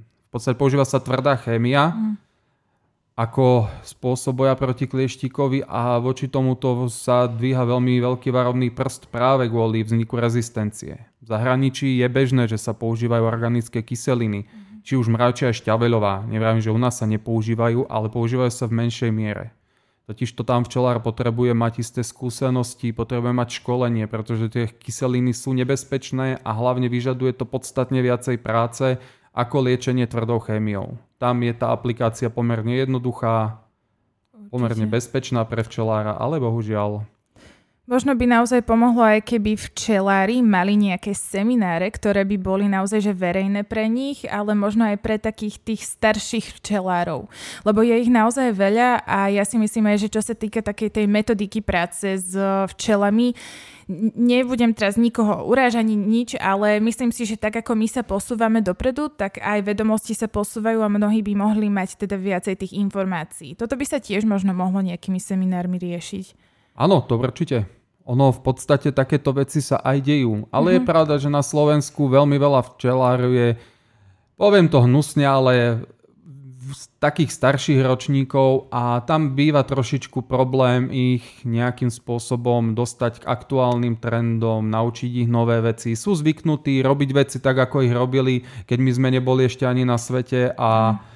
v 0.00 0.28
podstate 0.32 0.56
používa 0.56 0.88
sa 0.88 0.96
tvrdá 0.96 1.36
chémia 1.36 1.92
uh-huh. 1.92 2.16
ako 3.20 3.68
spôsob 3.84 4.40
boja 4.40 4.56
proti 4.56 4.88
klieštikovi 4.88 5.68
a 5.68 6.00
voči 6.00 6.32
tomuto 6.32 6.88
sa 6.88 7.28
dvíha 7.28 7.68
veľmi 7.68 8.00
veľký 8.00 8.32
varovný 8.32 8.72
prst 8.72 9.12
práve 9.12 9.52
kvôli 9.52 9.84
vzniku 9.84 10.16
rezistencie. 10.16 11.04
V 11.20 11.24
zahraničí 11.28 12.00
je 12.00 12.08
bežné, 12.08 12.48
že 12.48 12.56
sa 12.56 12.72
používajú 12.72 13.28
organické 13.28 13.84
kyseliny. 13.84 14.48
Uh-huh 14.48 14.65
či 14.86 14.94
už 14.94 15.10
mravčia 15.10 15.50
šťaveľová. 15.50 16.30
Neviem, 16.30 16.62
že 16.62 16.70
u 16.70 16.78
nás 16.78 17.02
sa 17.02 17.10
nepoužívajú, 17.10 17.90
ale 17.90 18.06
používajú 18.06 18.52
sa 18.54 18.70
v 18.70 18.86
menšej 18.86 19.10
miere. 19.10 19.50
Totiž 20.06 20.38
to 20.38 20.46
tam 20.46 20.62
včelár 20.62 21.02
potrebuje 21.02 21.50
mať 21.50 21.82
isté 21.82 22.06
skúsenosti, 22.06 22.94
potrebuje 22.94 23.34
mať 23.34 23.58
školenie, 23.58 24.06
pretože 24.06 24.46
tie 24.46 24.70
kyseliny 24.70 25.34
sú 25.34 25.50
nebezpečné 25.58 26.38
a 26.46 26.50
hlavne 26.54 26.86
vyžaduje 26.86 27.34
to 27.34 27.42
podstatne 27.42 27.98
viacej 27.98 28.38
práce 28.38 29.02
ako 29.34 29.66
liečenie 29.66 30.06
tvrdou 30.06 30.38
chémiou. 30.38 30.94
Tam 31.18 31.42
je 31.42 31.50
tá 31.50 31.74
aplikácia 31.74 32.30
pomerne 32.30 32.78
jednoduchá, 32.78 33.58
pomerne 34.54 34.86
bezpečná 34.86 35.42
pre 35.42 35.66
včelára, 35.66 36.14
ale 36.14 36.38
bohužiaľ 36.38 37.02
Možno 37.86 38.18
by 38.18 38.26
naozaj 38.26 38.66
pomohlo 38.66 38.98
aj 38.98 39.30
keby 39.30 39.54
včelári 39.54 40.42
mali 40.42 40.74
nejaké 40.74 41.14
semináre, 41.14 41.86
ktoré 41.86 42.26
by 42.26 42.34
boli 42.34 42.66
naozaj 42.66 42.98
že 42.98 43.14
verejné 43.14 43.62
pre 43.62 43.86
nich, 43.86 44.26
ale 44.26 44.58
možno 44.58 44.90
aj 44.90 44.98
pre 44.98 45.22
takých 45.22 45.62
tých 45.62 45.86
starších 45.94 46.58
včelárov. 46.58 47.30
Lebo 47.62 47.86
je 47.86 47.94
ich 47.94 48.10
naozaj 48.10 48.58
veľa 48.58 49.06
a 49.06 49.30
ja 49.30 49.46
si 49.46 49.54
myslím 49.62 49.94
aj, 49.94 50.02
že 50.02 50.10
čo 50.10 50.18
sa 50.18 50.34
týka 50.34 50.66
takej 50.66 50.98
tej 50.98 51.06
metodiky 51.06 51.62
práce 51.62 52.18
s 52.18 52.34
včelami, 52.74 53.38
nebudem 54.18 54.74
teraz 54.74 54.98
nikoho 54.98 55.46
urážať 55.46 55.86
ani 55.86 55.94
nič, 55.94 56.34
ale 56.42 56.82
myslím 56.82 57.14
si, 57.14 57.22
že 57.22 57.38
tak 57.38 57.62
ako 57.62 57.78
my 57.78 57.86
sa 57.86 58.02
posúvame 58.02 58.66
dopredu, 58.66 59.14
tak 59.14 59.38
aj 59.38 59.62
vedomosti 59.62 60.18
sa 60.18 60.26
posúvajú 60.26 60.82
a 60.82 60.90
mnohí 60.90 61.22
by 61.22 61.38
mohli 61.38 61.70
mať 61.70 62.02
teda 62.02 62.18
viacej 62.18 62.66
tých 62.66 62.74
informácií. 62.74 63.54
Toto 63.54 63.78
by 63.78 63.86
sa 63.86 64.02
tiež 64.02 64.26
možno 64.26 64.50
mohlo 64.58 64.82
nejakými 64.82 65.22
seminármi 65.22 65.78
riešiť. 65.78 66.34
Áno, 66.76 67.06
to 67.06 67.14
určite. 67.14 67.75
Ono 68.06 68.30
v 68.30 68.40
podstate 68.40 68.94
takéto 68.94 69.34
veci 69.34 69.58
sa 69.58 69.82
aj 69.82 69.98
dejú. 70.06 70.46
Ale 70.54 70.70
mm-hmm. 70.70 70.74
je 70.74 70.80
mhm. 70.82 70.88
pravda, 70.88 71.14
že 71.18 71.30
na 71.30 71.42
Slovensku 71.42 72.06
veľmi 72.06 72.38
veľa 72.38 72.60
včelárov 72.74 73.32
je, 73.34 73.48
poviem 74.38 74.70
to 74.70 74.78
hnusne, 74.86 75.26
ale 75.26 75.82
z 76.66 76.82
takých 76.98 77.30
starších 77.30 77.78
ročníkov 77.78 78.66
a 78.74 78.98
tam 79.06 79.38
býva 79.38 79.62
trošičku 79.62 80.26
problém 80.26 80.90
ich 80.90 81.22
nejakým 81.46 81.94
spôsobom 81.94 82.74
dostať 82.74 83.22
k 83.22 83.28
aktuálnym 83.30 83.94
trendom, 84.02 84.66
naučiť 84.66 85.26
ich 85.26 85.30
nové 85.30 85.62
veci. 85.62 85.94
Sú 85.94 86.18
zvyknutí 86.18 86.82
robiť 86.82 87.10
veci 87.14 87.38
tak, 87.38 87.70
ako 87.70 87.86
ich 87.86 87.94
robili, 87.94 88.42
keď 88.66 88.78
my 88.82 88.90
sme 88.90 89.08
neboli 89.14 89.46
ešte 89.46 89.62
ani 89.62 89.86
na 89.86 89.94
svete 89.94 90.50
a 90.58 90.98
mm 90.98 91.15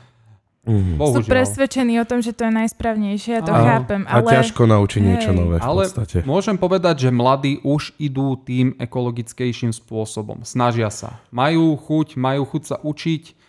Mm. 0.61 1.01
Sú 1.01 1.25
presvedčení 1.25 1.97
o 1.99 2.05
tom, 2.05 2.21
že 2.21 2.37
to 2.37 2.45
je 2.45 2.53
najsprávnejšie, 2.53 3.41
ja 3.41 3.43
to 3.43 3.49
a, 3.49 3.65
chápem. 3.65 4.05
Ale... 4.05 4.29
A 4.29 4.45
ťažko 4.45 4.69
naučiť 4.69 5.01
niečo 5.01 5.33
nové 5.33 5.57
v 5.57 5.65
ale 5.65 5.89
podstate. 5.89 6.21
môžem 6.29 6.61
povedať, 6.61 7.09
že 7.09 7.11
mladí 7.11 7.65
už 7.65 7.97
idú 7.97 8.37
tým 8.37 8.77
ekologickejším 8.77 9.73
spôsobom. 9.73 10.45
Snažia 10.45 10.93
sa. 10.93 11.17
Majú 11.33 11.81
chuť, 11.81 12.21
majú 12.21 12.45
chuť 12.45 12.63
sa 12.69 12.77
učiť 12.77 13.41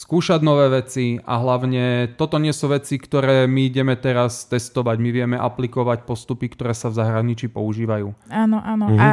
skúšať 0.00 0.40
nové 0.40 0.72
veci 0.72 1.20
a 1.20 1.36
hlavne 1.36 2.16
toto 2.16 2.40
nie 2.40 2.56
sú 2.56 2.72
veci, 2.72 2.96
ktoré 2.96 3.44
my 3.44 3.68
ideme 3.68 3.92
teraz 4.00 4.48
testovať. 4.48 4.96
My 4.96 5.10
vieme 5.12 5.36
aplikovať 5.36 6.08
postupy, 6.08 6.48
ktoré 6.48 6.72
sa 6.72 6.88
v 6.88 7.04
zahraničí 7.04 7.52
používajú. 7.52 8.16
Áno, 8.32 8.64
áno. 8.64 8.88
Mhm. 8.88 8.96
A 8.96 9.08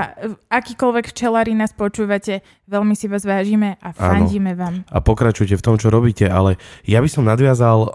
akýkoľvek 0.48 1.12
včelári 1.12 1.52
nás 1.60 1.76
počúvate, 1.76 2.40
veľmi 2.72 2.96
si 2.96 3.12
vás 3.12 3.28
vážime 3.28 3.76
a 3.84 3.92
fandíme 3.92 4.56
áno. 4.56 4.60
vám. 4.64 4.76
A 4.88 5.04
pokračujte 5.04 5.60
v 5.60 5.66
tom, 5.66 5.76
čo 5.76 5.92
robíte, 5.92 6.32
ale 6.32 6.56
ja 6.88 7.04
by 7.04 7.10
som 7.12 7.28
nadviazal, 7.28 7.80
o, 7.84 7.90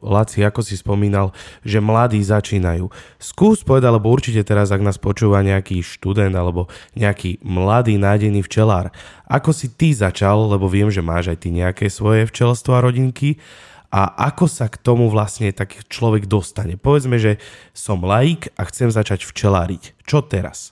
Laci, 0.00 0.40
ako 0.40 0.64
si 0.64 0.80
spomínal, 0.80 1.36
že 1.60 1.84
mladí 1.84 2.24
začínajú. 2.24 2.88
Skús 3.20 3.60
povedať, 3.60 4.00
lebo 4.00 4.08
určite 4.08 4.40
teraz, 4.48 4.72
ak 4.72 4.80
nás 4.80 4.96
počúva 4.96 5.44
nejaký 5.44 5.84
študent 5.84 6.32
alebo 6.32 6.72
nejaký 6.96 7.44
mladý 7.44 8.00
nádený 8.00 8.40
včelár, 8.48 8.88
ako 9.30 9.54
si 9.54 9.70
ty 9.70 9.94
začal, 9.94 10.50
lebo 10.50 10.66
viem, 10.66 10.90
že 10.90 10.98
máš 10.98 11.30
aj 11.30 11.38
ty 11.46 11.54
nejaké 11.54 11.86
svoje 11.86 12.26
včelstvo 12.26 12.74
a 12.74 12.82
rodinky, 12.82 13.38
a 13.90 14.30
ako 14.30 14.46
sa 14.46 14.70
k 14.70 14.78
tomu 14.78 15.10
vlastne 15.10 15.50
taký 15.50 15.82
človek 15.90 16.30
dostane. 16.30 16.78
Povedzme, 16.78 17.18
že 17.18 17.42
som 17.74 17.98
laik 18.06 18.54
a 18.54 18.62
chcem 18.70 18.86
začať 18.86 19.26
včeláriť. 19.26 19.98
Čo 20.06 20.22
teraz? 20.22 20.70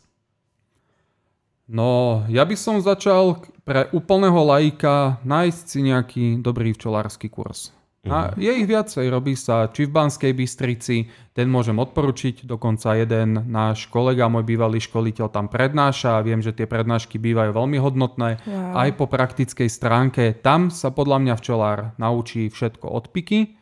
No, 1.67 2.23
ja 2.31 2.47
by 2.47 2.55
som 2.55 2.79
začal 2.79 3.43
pre 3.67 3.91
úplného 3.91 4.39
laika 4.47 5.19
nájsť 5.27 5.65
si 5.67 5.81
nejaký 5.85 6.25
dobrý 6.41 6.73
včelársky 6.73 7.27
kurz. 7.29 7.75
A 8.07 8.31
mhm. 8.31 8.39
je 8.39 8.53
ich 8.63 8.69
viacej, 8.71 9.11
robí 9.11 9.35
sa 9.35 9.67
či 9.75 9.91
v 9.91 9.91
Banskej 9.91 10.31
Bystrici, 10.31 11.11
ten 11.35 11.51
môžem 11.51 11.75
odporučiť, 11.83 12.47
dokonca 12.47 12.95
jeden 12.95 13.51
náš 13.51 13.91
kolega, 13.91 14.31
môj 14.31 14.47
bývalý 14.47 14.79
školiteľ 14.79 15.27
tam 15.35 15.51
prednáša 15.51 16.19
a 16.19 16.25
viem, 16.25 16.39
že 16.39 16.55
tie 16.55 16.71
prednášky 16.71 17.19
bývajú 17.19 17.51
veľmi 17.51 17.79
hodnotné. 17.83 18.39
Wow. 18.47 18.87
Aj 18.87 18.91
po 18.95 19.11
praktickej 19.11 19.67
stránke, 19.67 20.31
tam 20.39 20.71
sa 20.71 20.95
podľa 20.95 21.27
mňa 21.27 21.35
včelár 21.43 21.79
naučí 21.99 22.47
všetko 22.47 22.87
od 22.87 23.11
piky 23.11 23.59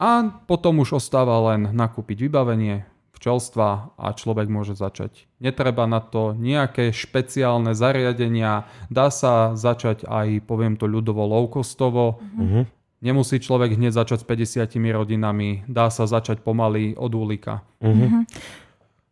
a 0.00 0.32
potom 0.48 0.80
už 0.80 1.04
ostáva 1.04 1.36
len 1.52 1.68
nakúpiť 1.68 2.24
vybavenie, 2.24 2.88
včelstva 3.12 4.00
a 4.00 4.06
človek 4.16 4.48
môže 4.48 4.80
začať. 4.80 5.28
Netreba 5.44 5.84
na 5.84 6.00
to 6.00 6.32
nejaké 6.32 6.88
špeciálne 6.88 7.76
zariadenia, 7.76 8.64
dá 8.88 9.12
sa 9.12 9.52
začať 9.52 10.08
aj, 10.08 10.48
poviem 10.48 10.80
to 10.80 10.88
ľudovo, 10.88 11.28
low-costovo. 11.28 12.24
Mm-hmm 12.24 12.77
Nemusí 12.98 13.38
človek 13.38 13.78
hneď 13.78 13.94
začať 13.94 14.26
s 14.26 14.26
50 14.26 14.74
rodinami, 14.90 15.62
dá 15.70 15.86
sa 15.86 16.10
začať 16.10 16.42
pomaly 16.42 16.98
od 16.98 17.14
úlika. 17.14 17.62
Uh-huh. 17.78 18.26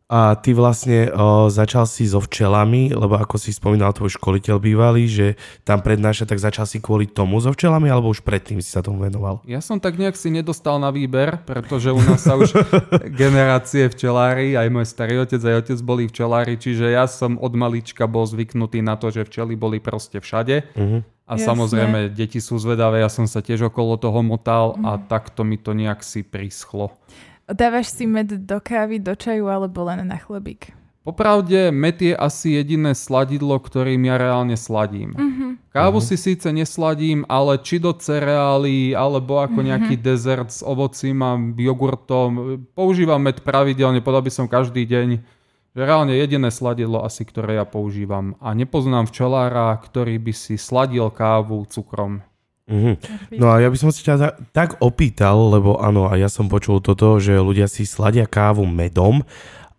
A 0.06 0.38
ty 0.38 0.54
vlastne 0.54 1.10
o, 1.10 1.50
začal 1.50 1.82
si 1.82 2.06
so 2.06 2.22
včelami, 2.22 2.94
lebo 2.94 3.18
ako 3.18 3.42
si 3.42 3.50
spomínal 3.50 3.90
tvoj 3.90 4.14
školiteľ 4.14 4.62
bývalý, 4.62 5.10
že 5.10 5.26
tam 5.66 5.82
prednáša, 5.82 6.30
tak 6.30 6.38
začal 6.38 6.62
si 6.62 6.78
kvôli 6.78 7.10
tomu 7.10 7.42
so 7.42 7.50
včelami, 7.50 7.90
alebo 7.90 8.14
už 8.14 8.22
predtým 8.22 8.62
si 8.62 8.70
sa 8.70 8.86
tomu 8.86 9.02
venoval? 9.02 9.42
Ja 9.50 9.58
som 9.58 9.82
tak 9.82 9.98
nejak 9.98 10.14
si 10.14 10.30
nedostal 10.30 10.78
na 10.78 10.94
výber, 10.94 11.42
pretože 11.42 11.90
u 11.90 11.98
nás 11.98 12.22
sa 12.22 12.38
už 12.38 12.54
generácie 13.22 13.90
včelári, 13.90 14.54
aj 14.54 14.70
môj 14.70 14.86
starý 14.86 15.26
otec, 15.26 15.42
aj 15.42 15.66
otec 15.66 15.78
boli 15.82 16.06
včelári, 16.06 16.54
čiže 16.54 16.86
ja 16.86 17.10
som 17.10 17.34
od 17.42 17.58
malička 17.58 18.06
bol 18.06 18.30
zvyknutý 18.30 18.86
na 18.86 18.94
to, 18.94 19.10
že 19.10 19.26
včely 19.26 19.58
boli 19.58 19.82
proste 19.82 20.22
všade. 20.22 20.74
Uh-huh 20.74 21.02
A 21.26 21.34
Jasné. 21.34 21.46
samozrejme, 21.50 21.98
deti 22.14 22.38
sú 22.38 22.54
zvedavé, 22.54 23.02
ja 23.02 23.10
som 23.10 23.26
sa 23.26 23.42
tiež 23.42 23.66
okolo 23.66 23.98
toho 23.98 24.22
motal 24.22 24.78
a 24.80 24.94
Mhm. 24.94 25.10
takto 25.10 25.42
mi 25.42 25.58
to 25.58 25.74
nejak 25.74 26.00
si 26.00 26.22
prischlo. 26.22 26.94
Dávaš 27.46 27.90
si 27.90 28.06
med 28.06 28.30
do 28.46 28.58
kávy, 28.58 28.98
do 29.02 29.14
čaju 29.14 29.46
alebo 29.46 29.82
len 29.86 30.06
na 30.06 30.18
chlebík? 30.18 30.70
Popravde, 31.06 31.70
met 31.70 32.02
je 32.02 32.10
asi 32.10 32.58
jediné 32.58 32.90
sladidlo, 32.90 33.54
ktorým 33.62 34.02
ja 34.02 34.18
reálne 34.18 34.58
sladím. 34.58 35.14
Mhm. 35.14 35.46
Kávu 35.70 36.00
si 36.02 36.16
síce 36.16 36.50
nesladím, 36.50 37.22
ale 37.28 37.60
či 37.62 37.78
do 37.78 37.92
cereálií, 37.92 38.96
alebo 38.96 39.38
ako 39.38 39.60
nejaký 39.62 39.94
dezert 39.94 40.48
s 40.50 40.64
ovocím 40.64 41.20
a 41.22 41.36
jogurtom. 41.36 42.58
Používam 42.72 43.20
med 43.20 43.44
pravidelne, 43.44 44.00
podal 44.00 44.24
by 44.24 44.32
som 44.32 44.46
každý 44.48 44.82
deň. 44.82 45.20
Že 45.76 45.84
reálne 45.84 46.16
jediné 46.16 46.48
sladidlo 46.48 47.04
asi, 47.04 47.28
ktoré 47.28 47.60
ja 47.60 47.68
používam. 47.68 48.32
A 48.40 48.56
nepoznám 48.56 49.04
včelára, 49.12 49.76
ktorý 49.76 50.16
by 50.16 50.32
si 50.32 50.56
sladil 50.56 51.12
kávu 51.12 51.68
cukrom. 51.68 52.24
Mhm. 52.66 52.98
No 53.38 53.52
a 53.52 53.62
ja 53.62 53.68
by 53.68 53.76
som 53.78 53.92
sa 53.92 54.00
ťa 54.02 54.16
tak 54.50 54.80
opýtal, 54.82 55.36
lebo 55.52 55.78
áno, 55.78 56.10
a 56.10 56.18
ja 56.18 56.26
som 56.26 56.50
počul 56.50 56.80
toto, 56.82 57.20
že 57.22 57.38
ľudia 57.38 57.68
si 57.68 57.86
sladia 57.86 58.24
kávu 58.26 58.66
medom 58.66 59.22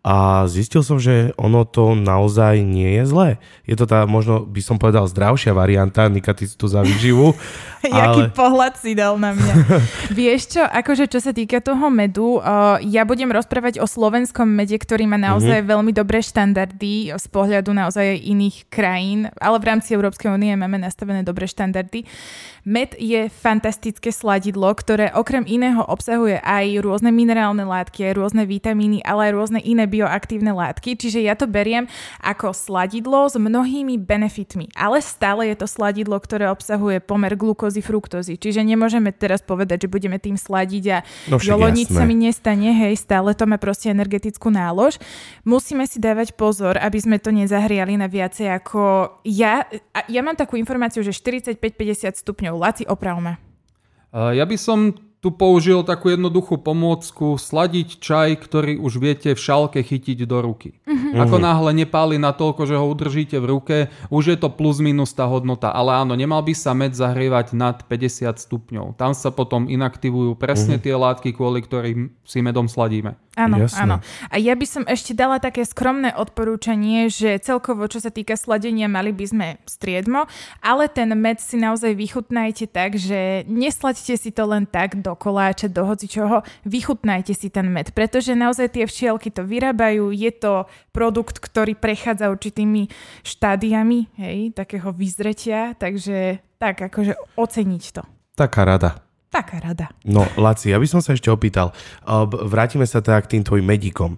a 0.08 0.48
zistil 0.48 0.88
som, 0.88 1.04
že 1.04 1.36
ono 1.36 1.68
to 1.68 1.92
naozaj 1.92 2.64
nie 2.64 2.96
je 2.96 3.04
zlé. 3.12 3.30
Je 3.68 3.76
to 3.76 3.84
tá, 3.84 4.08
možno 4.08 4.48
by 4.48 4.64
som 4.64 4.80
povedal, 4.80 5.04
zdravšia 5.04 5.52
varianta, 5.52 6.08
Nika, 6.08 6.32
ty 6.32 6.48
si 6.48 6.56
tu 6.56 6.72
za 6.72 6.80
výživu. 6.80 7.36
Jaký 7.84 8.32
ale- 8.32 8.32
pohľad 8.32 8.80
si 8.80 8.96
dal 8.96 9.20
na 9.20 9.36
mňa. 9.36 9.54
Vieš 10.16 10.56
čo, 10.56 10.64
akože 10.64 11.12
čo 11.12 11.20
sa 11.20 11.36
týka 11.36 11.60
toho 11.60 11.92
medu, 11.92 12.40
uh, 12.40 12.80
ja 12.80 13.04
budem 13.04 13.28
rozprávať 13.36 13.84
o 13.84 13.88
slovenskom 13.88 14.48
mede, 14.48 14.80
ktorý 14.80 15.12
má 15.12 15.20
naozaj 15.20 15.60
mm-hmm. 15.60 15.72
veľmi 15.76 15.92
dobré 15.92 16.24
štandardy 16.24 17.12
z 17.12 17.26
pohľadu 17.28 17.76
naozaj 17.76 18.16
aj 18.16 18.20
iných 18.32 18.58
krajín, 18.72 19.28
ale 19.44 19.60
v 19.60 19.68
rámci 19.76 19.92
Európskej 19.92 20.32
únie 20.32 20.56
máme 20.56 20.80
nastavené 20.80 21.20
dobré 21.28 21.52
štandardy. 21.52 22.08
Med 22.68 22.96
je 23.00 23.32
fantastické 23.32 24.12
sladidlo, 24.12 24.72
ktoré 24.76 25.12
okrem 25.16 25.48
iného 25.48 25.84
obsahuje 25.84 26.40
aj 26.44 26.84
rôzne 26.84 27.12
minerálne 27.16 27.64
látky, 27.64 28.12
aj 28.12 28.14
rôzne 28.20 28.44
vitamíny, 28.44 29.00
ale 29.08 29.32
aj 29.32 29.36
rôzne 29.36 29.60
iné 29.64 29.88
bioaktívne 29.98 30.54
látky, 30.54 30.94
čiže 30.94 31.25
ja 31.25 31.34
to 31.34 31.50
beriem 31.50 31.89
ako 32.22 32.54
sladidlo 32.54 33.25
s 33.25 33.34
mnohými 33.34 33.98
benefitmi, 33.98 34.70
ale 34.77 35.01
stále 35.01 35.50
je 35.50 35.58
to 35.58 35.66
sladidlo, 35.66 36.22
ktoré 36.22 36.54
obsahuje 36.54 37.01
pomer 37.01 37.34
glukózy, 37.34 37.82
fruktózy, 37.82 38.38
čiže 38.38 38.62
nemôžeme 38.62 39.10
teraz 39.10 39.42
povedať, 39.42 39.89
že 39.89 39.94
budeme 39.94 40.22
tým 40.22 40.38
sladiť 40.38 40.86
a 40.94 40.98
No 41.34 41.42
však 41.42 41.50
jolo 41.50 41.68
nič 41.74 41.89
jasné. 41.89 41.98
sa 41.98 42.04
mi 42.06 42.16
nestane, 42.16 42.70
hej, 42.70 42.94
stále 42.94 43.34
to 43.34 43.50
má 43.50 43.58
proste 43.58 43.89
energetickú 43.89 44.54
nálož. 44.54 45.01
Musíme 45.42 45.89
si 45.89 45.98
dávať 45.98 46.38
pozor, 46.38 46.77
aby 46.77 47.00
sme 47.01 47.18
to 47.18 47.34
nezahriali 47.34 47.98
na 47.98 48.06
viacej 48.06 48.54
ako 48.54 49.10
ja. 49.25 49.66
a 49.96 50.06
Ja 50.12 50.22
mám 50.22 50.38
takú 50.38 50.60
informáciu, 50.60 51.01
že 51.01 51.16
45-50 51.16 52.13
stupňov. 52.22 52.54
Laci, 52.54 52.84
oprav 52.86 53.18
ma. 53.18 53.34
Uh, 54.13 54.36
Ja 54.36 54.46
by 54.46 54.58
som 54.60 54.94
tu 55.18 55.34
použil 55.34 55.82
takú 55.82 56.14
jednoduchú 56.14 56.62
pomôcku 56.62 57.42
sladiť 57.42 57.98
čaj, 57.98 58.30
ktorý 58.38 58.78
už 58.78 59.02
viete 59.02 59.34
v 59.34 59.40
šálke 59.40 59.82
chytiť 59.82 60.30
do 60.30 60.38
ruky. 60.46 60.78
Mhm. 60.86 61.18
Ako 61.18 61.42
náhle 61.42 61.74
nepáli 61.74 62.22
natoľko, 62.22 62.70
že 62.70 62.78
ho 62.78 62.86
udržíte 62.86 63.42
v 63.42 63.50
ruke, 63.50 63.78
už 64.14 64.24
je 64.34 64.38
to 64.38 64.54
plus 64.54 64.78
minus 64.78 65.18
tá 65.18 65.26
hodnota. 65.26 65.74
Ale 65.74 65.98
áno, 65.98 66.14
nemal 66.14 66.46
by 66.46 66.54
sa 66.54 66.78
med 66.78 66.94
zahrievať 66.94 67.58
nad 67.58 67.82
50 67.90 68.38
stupňov. 68.38 68.96
Tam 68.96 69.18
sa 69.18 69.34
potom 69.34 69.66
inaktivujú 69.66 70.38
presne 70.38 70.78
tie 70.78 70.94
látky, 70.94 71.34
kvôli 71.34 71.66
ktorým 71.66 72.14
si 72.22 72.40
medom 72.46 72.70
sladíme. 72.70 73.18
Áno, 73.38 73.62
Jasné. 73.62 73.86
áno. 73.86 73.96
A 74.34 74.36
ja 74.41 74.58
by 74.58 74.65
som 74.65 74.84
ešte 74.89 75.13
dala 75.13 75.38
také 75.38 75.62
skromné 75.62 76.10
odporúčanie, 76.17 77.06
že 77.06 77.38
celkovo, 77.38 77.86
čo 77.86 78.01
sa 78.01 78.10
týka 78.10 78.34
sladenia, 78.34 78.89
mali 78.89 79.13
by 79.13 79.25
sme 79.29 79.48
striedmo, 79.70 80.25
ale 80.65 80.89
ten 80.89 81.13
med 81.13 81.38
si 81.38 81.53
naozaj 81.62 81.94
vychutnajte 81.94 82.65
tak, 82.74 82.98
že 82.98 83.46
neslaďte 83.46 84.17
si 84.17 84.34
to 84.34 84.50
len 84.50 84.65
tak 84.65 84.98
do 85.06 85.13
koláča, 85.13 85.70
do 85.70 85.86
hocičoho, 85.86 86.41
vychutnajte 86.65 87.38
si 87.38 87.53
ten 87.53 87.70
med, 87.70 87.94
pretože 87.94 88.34
naozaj 88.34 88.74
tie 88.74 88.89
včielky 88.89 89.29
to 89.29 89.46
vyrábajú, 89.46 90.10
je 90.10 90.34
to 90.34 90.65
produkt, 90.89 91.38
ktorý 91.38 91.77
prechádza 91.77 92.34
určitými 92.34 92.89
štádiami, 93.22 94.18
hej, 94.18 94.57
takého 94.57 94.90
vyzretia, 94.90 95.77
takže 95.77 96.42
tak, 96.57 96.81
akože 96.90 97.38
oceniť 97.38 97.83
to. 97.94 98.01
Taká 98.33 98.66
rada. 98.66 99.06
Taká 99.27 99.59
rada. 99.59 99.92
No, 100.07 100.24
Laci, 100.40 100.72
ja 100.72 100.79
by 100.79 100.87
som 100.87 101.03
sa 101.03 101.11
ešte 101.11 101.27
opýtal. 101.27 101.75
B- 102.07 102.48
vrátime 102.48 102.87
sa 102.87 103.03
teda 103.03 103.20
k 103.24 103.37
tým 103.37 103.44
tvojim 103.44 103.68
medikom. 103.68 104.16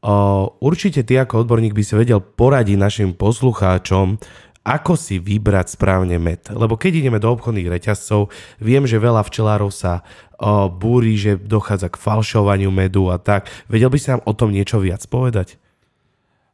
Uh, 0.00 0.48
určite 0.64 1.04
ty 1.04 1.20
ako 1.20 1.44
odborník 1.44 1.76
by 1.76 1.84
si 1.84 1.92
vedel 1.92 2.24
poradiť 2.24 2.76
našim 2.80 3.10
poslucháčom, 3.12 4.16
ako 4.64 4.92
si 4.96 5.20
vybrať 5.20 5.76
správne 5.76 6.16
med. 6.16 6.40
Lebo 6.48 6.80
keď 6.80 7.04
ideme 7.04 7.20
do 7.20 7.28
obchodných 7.32 7.68
reťazcov, 7.68 8.32
viem, 8.64 8.88
že 8.88 8.96
veľa 8.96 9.20
včelárov 9.28 9.68
sa 9.68 10.00
uh, 10.00 10.72
búri, 10.72 11.20
že 11.20 11.36
dochádza 11.36 11.92
k 11.92 12.00
falšovaniu 12.00 12.72
medu 12.72 13.12
a 13.12 13.20
tak. 13.20 13.48
Vedel 13.68 13.92
by 13.92 13.98
si 14.00 14.08
nám 14.08 14.24
o 14.24 14.32
tom 14.32 14.56
niečo 14.56 14.80
viac 14.80 15.04
povedať? 15.04 15.60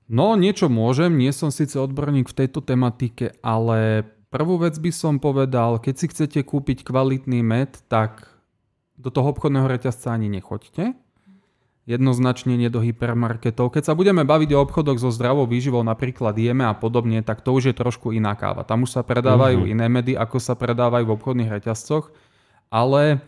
No, 0.06 0.38
niečo 0.38 0.70
môžem, 0.70 1.14
nie 1.18 1.35
som 1.35 1.50
síce 1.50 1.74
odborník 1.78 2.30
v 2.30 2.46
tejto 2.46 2.62
tematike, 2.62 3.35
ale 3.42 4.06
prvú 4.30 4.60
vec 4.60 4.76
by 4.76 4.92
som 4.92 5.18
povedal, 5.18 5.78
keď 5.80 5.94
si 5.96 6.06
chcete 6.10 6.40
kúpiť 6.42 6.82
kvalitný 6.86 7.40
med, 7.40 7.78
tak 7.90 8.26
do 8.96 9.12
toho 9.12 9.32
obchodného 9.32 9.68
reťazca 9.68 10.12
ani 10.12 10.32
nechoďte. 10.32 10.96
Jednoznačne 11.86 12.58
nie 12.58 12.66
do 12.66 12.82
hypermarketov. 12.82 13.70
Keď 13.70 13.82
sa 13.86 13.94
budeme 13.94 14.26
baviť 14.26 14.50
o 14.58 14.62
obchodoch 14.66 14.98
so 14.98 15.14
zdravou 15.14 15.46
výživou, 15.46 15.86
napríklad 15.86 16.34
jeme 16.34 16.66
a 16.66 16.74
podobne, 16.74 17.22
tak 17.22 17.46
to 17.46 17.54
už 17.54 17.70
je 17.70 17.74
trošku 17.78 18.10
iná 18.10 18.34
káva. 18.34 18.66
Tam 18.66 18.82
už 18.82 18.90
sa 18.90 19.02
predávajú 19.06 19.62
mm-hmm. 19.62 19.74
iné 19.78 19.86
medy, 19.86 20.12
ako 20.18 20.42
sa 20.42 20.58
predávajú 20.58 21.06
v 21.06 21.14
obchodných 21.14 21.52
reťazcoch, 21.62 22.10
ale 22.74 23.22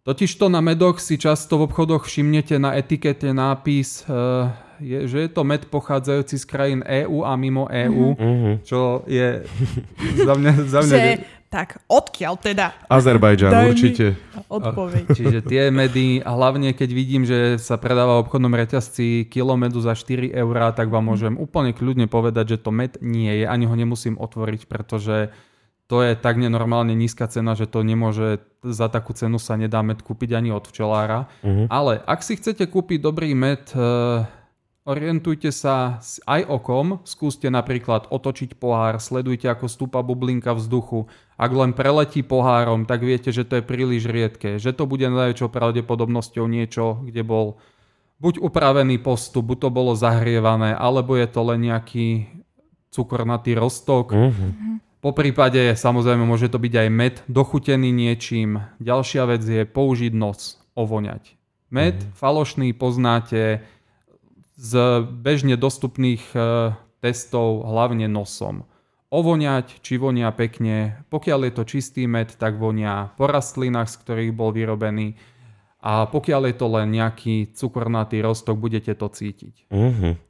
Totižto 0.00 0.48
na 0.48 0.64
medoch 0.64 0.96
si 0.96 1.20
často 1.20 1.60
v 1.60 1.68
obchodoch 1.68 2.08
všimnete 2.08 2.56
na 2.56 2.72
etikete 2.72 3.36
nápis, 3.36 4.08
eh, 4.08 4.48
je, 4.80 5.06
že 5.06 5.18
je 5.22 5.30
to 5.30 5.44
med 5.44 5.68
pochádzajúci 5.68 6.36
z 6.36 6.44
krajín 6.44 6.80
EÚ 6.82 7.22
a 7.22 7.36
mimo 7.36 7.68
EÚ, 7.68 8.16
Mhm. 8.16 8.50
čo 8.64 9.04
je 9.04 9.44
za 10.18 10.34
mňa... 10.34 10.50
Za 10.66 10.80
mňa 10.82 10.96
Že, 10.96 11.12
tak, 11.50 11.82
odkiaľ 11.90 12.34
teda? 12.38 12.70
Azerbajdžan, 12.86 13.74
určite. 13.74 14.14
Odpoveď. 14.46 15.04
Čiže 15.10 15.38
tie 15.42 15.68
medy, 15.68 16.22
hlavne 16.22 16.70
keď 16.70 16.90
vidím, 16.94 17.26
že 17.26 17.58
sa 17.58 17.74
predáva 17.74 18.18
v 18.18 18.22
obchodnom 18.22 18.54
reťazci 18.54 19.26
kilo 19.26 19.58
medu 19.58 19.82
za 19.82 19.98
4 19.98 20.30
eurá, 20.30 20.70
tak 20.70 20.94
vám 20.94 21.10
môžem 21.10 21.34
úplne 21.34 21.74
kľudne 21.74 22.06
povedať, 22.06 22.54
že 22.54 22.62
to 22.62 22.70
med 22.70 23.02
nie 23.02 23.42
je, 23.42 23.50
ani 23.50 23.66
ho 23.66 23.74
nemusím 23.74 24.14
otvoriť, 24.14 24.70
pretože 24.70 25.34
to 25.90 26.06
je 26.06 26.14
tak 26.14 26.38
nenormálne 26.38 26.94
nízka 26.94 27.26
cena, 27.26 27.58
že 27.58 27.66
to 27.66 27.82
nemôže, 27.82 28.38
za 28.62 28.86
takú 28.86 29.10
cenu 29.10 29.42
sa 29.42 29.58
nedá 29.58 29.82
med 29.82 30.06
kúpiť 30.06 30.38
ani 30.38 30.54
od 30.54 30.62
včelára. 30.70 31.26
Mhm. 31.42 31.66
Ale 31.66 31.98
ak 32.06 32.22
si 32.22 32.38
chcete 32.38 32.62
kúpiť 32.70 33.02
dobrý 33.02 33.34
med, 33.34 33.66
eh, 33.74 34.22
orientujte 34.88 35.52
sa 35.52 36.00
aj 36.24 36.42
okom, 36.48 37.04
skúste 37.04 37.52
napríklad 37.52 38.08
otočiť 38.08 38.56
pohár, 38.56 38.96
sledujte 38.98 39.46
ako 39.46 39.68
stúpa 39.68 40.00
bublinka 40.00 40.56
vzduchu. 40.56 41.08
Ak 41.36 41.52
len 41.52 41.76
preletí 41.76 42.24
pohárom, 42.24 42.88
tak 42.88 43.04
viete, 43.04 43.32
že 43.32 43.44
to 43.44 43.60
je 43.60 43.64
príliš 43.64 44.08
riedke, 44.08 44.56
že 44.56 44.72
to 44.72 44.84
bude 44.88 45.04
najväčšou 45.04 45.48
pravdepodobnosťou 45.52 46.44
niečo, 46.48 47.04
kde 47.04 47.22
bol 47.24 47.60
buď 48.20 48.40
upravený 48.40 49.00
postup, 49.00 49.48
buď 49.48 49.58
to 49.66 49.70
bolo 49.72 49.92
zahrievané, 49.96 50.76
alebo 50.76 51.16
je 51.16 51.28
to 51.28 51.40
len 51.44 51.60
nejaký 51.64 52.28
cukornatý 52.92 53.56
rostok. 53.56 54.12
Mhm. 54.12 54.80
Po 55.00 55.16
prípade 55.16 55.72
samozrejme 55.80 56.28
môže 56.28 56.52
to 56.52 56.60
byť 56.60 56.74
aj 56.76 56.88
med 56.92 57.14
dochutený 57.24 57.88
niečím. 57.88 58.60
Ďalšia 58.84 59.24
vec 59.32 59.40
je 59.40 59.64
použiť 59.64 60.12
nos, 60.12 60.60
ovoňať. 60.76 61.40
Med 61.72 61.96
falošný 62.20 62.76
poznáte 62.76 63.64
z 64.60 64.72
bežne 65.08 65.56
dostupných 65.56 66.20
e, 66.36 66.38
testov 67.00 67.64
hlavne 67.64 68.04
nosom. 68.12 68.68
Ovoňať, 69.08 69.80
či 69.80 69.96
vonia 69.96 70.28
pekne. 70.36 71.00
Pokiaľ 71.08 71.48
je 71.48 71.52
to 71.56 71.64
čistý 71.64 72.04
med, 72.04 72.36
tak 72.36 72.60
vonia 72.60 73.10
po 73.16 73.26
rastlinách, 73.26 73.88
z 73.88 73.96
ktorých 74.04 74.32
bol 74.36 74.52
vyrobený. 74.52 75.16
A 75.80 76.04
pokiaľ 76.04 76.52
je 76.52 76.56
to 76.60 76.66
len 76.68 76.92
nejaký 76.92 77.56
cukornatý 77.56 78.20
rostok, 78.20 78.60
budete 78.60 78.92
to 78.92 79.08
cítiť. 79.08 79.72
Mhm. 79.72 80.20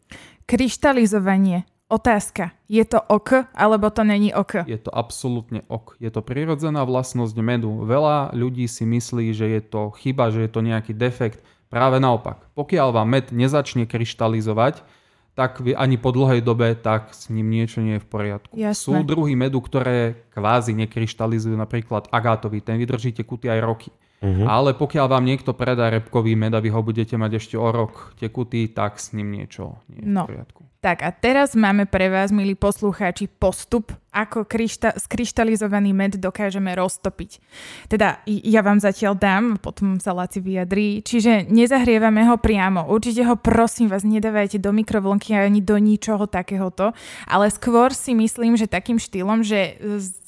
Kryštalizovanie. 0.47 1.67
Otázka. 1.91 2.55
Je 2.71 2.87
to 2.87 3.03
ok, 3.03 3.51
alebo 3.51 3.91
to 3.91 4.07
není 4.07 4.31
ok? 4.31 4.63
Je 4.63 4.79
to 4.79 4.95
absolútne 4.95 5.67
ok. 5.67 5.99
Je 5.99 6.07
to 6.07 6.23
prirodzená 6.23 6.87
vlastnosť 6.87 7.35
medu. 7.43 7.83
Veľa 7.83 8.31
ľudí 8.31 8.71
si 8.71 8.87
myslí, 8.87 9.35
že 9.35 9.59
je 9.59 9.63
to 9.67 9.91
chyba, 9.99 10.31
že 10.31 10.47
je 10.47 10.51
to 10.55 10.63
nejaký 10.63 10.95
defekt. 10.95 11.43
Práve 11.71 12.03
naopak. 12.03 12.51
Pokiaľ 12.59 12.89
vám 12.91 13.09
med 13.09 13.31
nezačne 13.31 13.87
kryštalizovať, 13.87 14.83
tak 15.39 15.63
vy 15.63 15.73
ani 15.73 15.95
po 15.97 16.11
dlhej 16.11 16.43
dobe, 16.43 16.75
tak 16.75 17.15
s 17.15 17.31
ním 17.31 17.49
niečo 17.49 17.79
nie 17.81 17.97
je 17.97 18.03
v 18.03 18.09
poriadku. 18.11 18.53
Jasné. 18.53 18.75
Sú 18.77 18.93
druhy 19.07 19.39
medu, 19.39 19.63
ktoré 19.63 20.27
kvázi 20.35 20.75
nekryštalizujú, 20.75 21.55
napríklad 21.55 22.11
agátový, 22.11 22.59
ten 22.61 22.77
vydržíte 22.77 23.23
kuty 23.23 23.47
aj 23.49 23.61
roky. 23.63 23.91
Mhm. 24.21 24.45
Ale 24.45 24.77
pokiaľ 24.77 25.07
vám 25.09 25.25
niekto 25.25 25.57
predá 25.57 25.89
repkový 25.89 26.37
med 26.37 26.53
a 26.53 26.61
vy 26.61 26.69
ho 26.69 26.83
budete 26.85 27.17
mať 27.17 27.41
ešte 27.41 27.57
o 27.57 27.65
rok 27.73 28.13
tekutý, 28.21 28.69
tak 28.69 29.01
s 29.01 29.17
ním 29.17 29.33
niečo 29.33 29.81
nie 29.89 30.05
je 30.05 30.13
No. 30.13 30.29
v 30.29 30.37
poriadku. 30.37 30.61
Tak 30.81 31.05
a 31.05 31.13
teraz 31.13 31.53
máme 31.53 31.85
pre 31.85 32.09
vás, 32.09 32.33
milí 32.33 32.57
poslucháči, 32.57 33.29
postup, 33.29 33.93
ako 34.17 34.49
kryšta- 34.49 34.97
skryštalizovaný 34.97 35.93
med 35.93 36.17
dokážeme 36.17 36.73
roztopiť. 36.73 37.37
Teda 37.93 38.25
ja 38.25 38.65
vám 38.65 38.81
zatiaľ 38.81 39.13
dám, 39.13 39.45
potom 39.61 40.01
sa 40.01 40.17
Laci 40.17 40.41
vyjadrí, 40.41 41.05
čiže 41.05 41.53
nezahrievame 41.53 42.25
ho 42.33 42.41
priamo. 42.41 42.89
Určite 42.89 43.29
ho 43.29 43.37
prosím 43.37 43.93
vás 43.93 44.09
nedávajte 44.09 44.57
do 44.57 44.73
mikrovlnky 44.73 45.37
ani 45.37 45.61
do 45.61 45.77
ničoho 45.77 46.25
takéhoto, 46.25 46.97
ale 47.29 47.53
skôr 47.53 47.93
si 47.93 48.17
myslím, 48.17 48.57
že 48.57 48.65
takým 48.65 48.97
štýlom, 48.97 49.45
že 49.45 49.77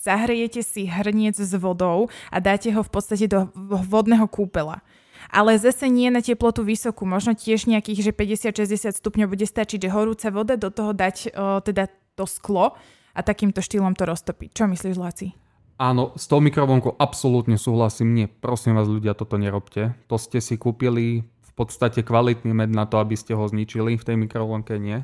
zahrejete 0.05 0.61
si 0.61 0.85
hrniec 0.85 1.41
s 1.41 1.57
vodou 1.57 2.13
a 2.29 2.37
dáte 2.45 2.69
ho 2.77 2.85
v 2.85 2.93
podstate 2.93 3.25
do 3.25 3.49
vodného 3.89 4.29
kúpela 4.29 4.85
ale 5.33 5.57
zase 5.57 5.89
nie 5.89 6.13
na 6.13 6.21
teplotu 6.21 6.61
vysokú, 6.61 7.09
možno 7.09 7.33
tiež 7.33 7.65
nejakých, 7.65 8.05
že 8.05 8.13
50-60 8.13 9.01
stupňov 9.01 9.33
bude 9.33 9.49
stačiť, 9.49 9.89
že 9.89 9.89
horúca 9.89 10.29
voda 10.29 10.61
do 10.61 10.69
toho 10.69 10.93
dať 10.93 11.33
o, 11.33 11.65
teda 11.65 11.89
to 12.13 12.29
sklo 12.29 12.77
a 13.17 13.21
takýmto 13.25 13.65
štýlom 13.65 13.97
to 13.97 14.05
roztopiť. 14.05 14.53
Čo 14.53 14.69
myslíš, 14.69 14.97
Laci? 15.01 15.33
Áno, 15.81 16.13
s 16.15 16.29
tou 16.29 16.45
mikrovlnkou 16.45 17.01
absolútne 17.01 17.57
súhlasím. 17.57 18.13
Nie, 18.13 18.27
prosím 18.29 18.77
vás 18.77 18.87
ľudia, 18.87 19.17
toto 19.17 19.41
nerobte. 19.41 19.97
To 20.13 20.21
ste 20.21 20.45
si 20.45 20.61
kúpili 20.61 21.25
v 21.25 21.53
podstate 21.57 22.05
kvalitný 22.05 22.53
med 22.53 22.71
na 22.71 22.85
to, 22.85 23.01
aby 23.01 23.17
ste 23.17 23.33
ho 23.33 23.49
zničili, 23.49 23.97
v 23.97 24.07
tej 24.07 24.17
mikrovlnke 24.21 24.77
nie. 24.77 25.03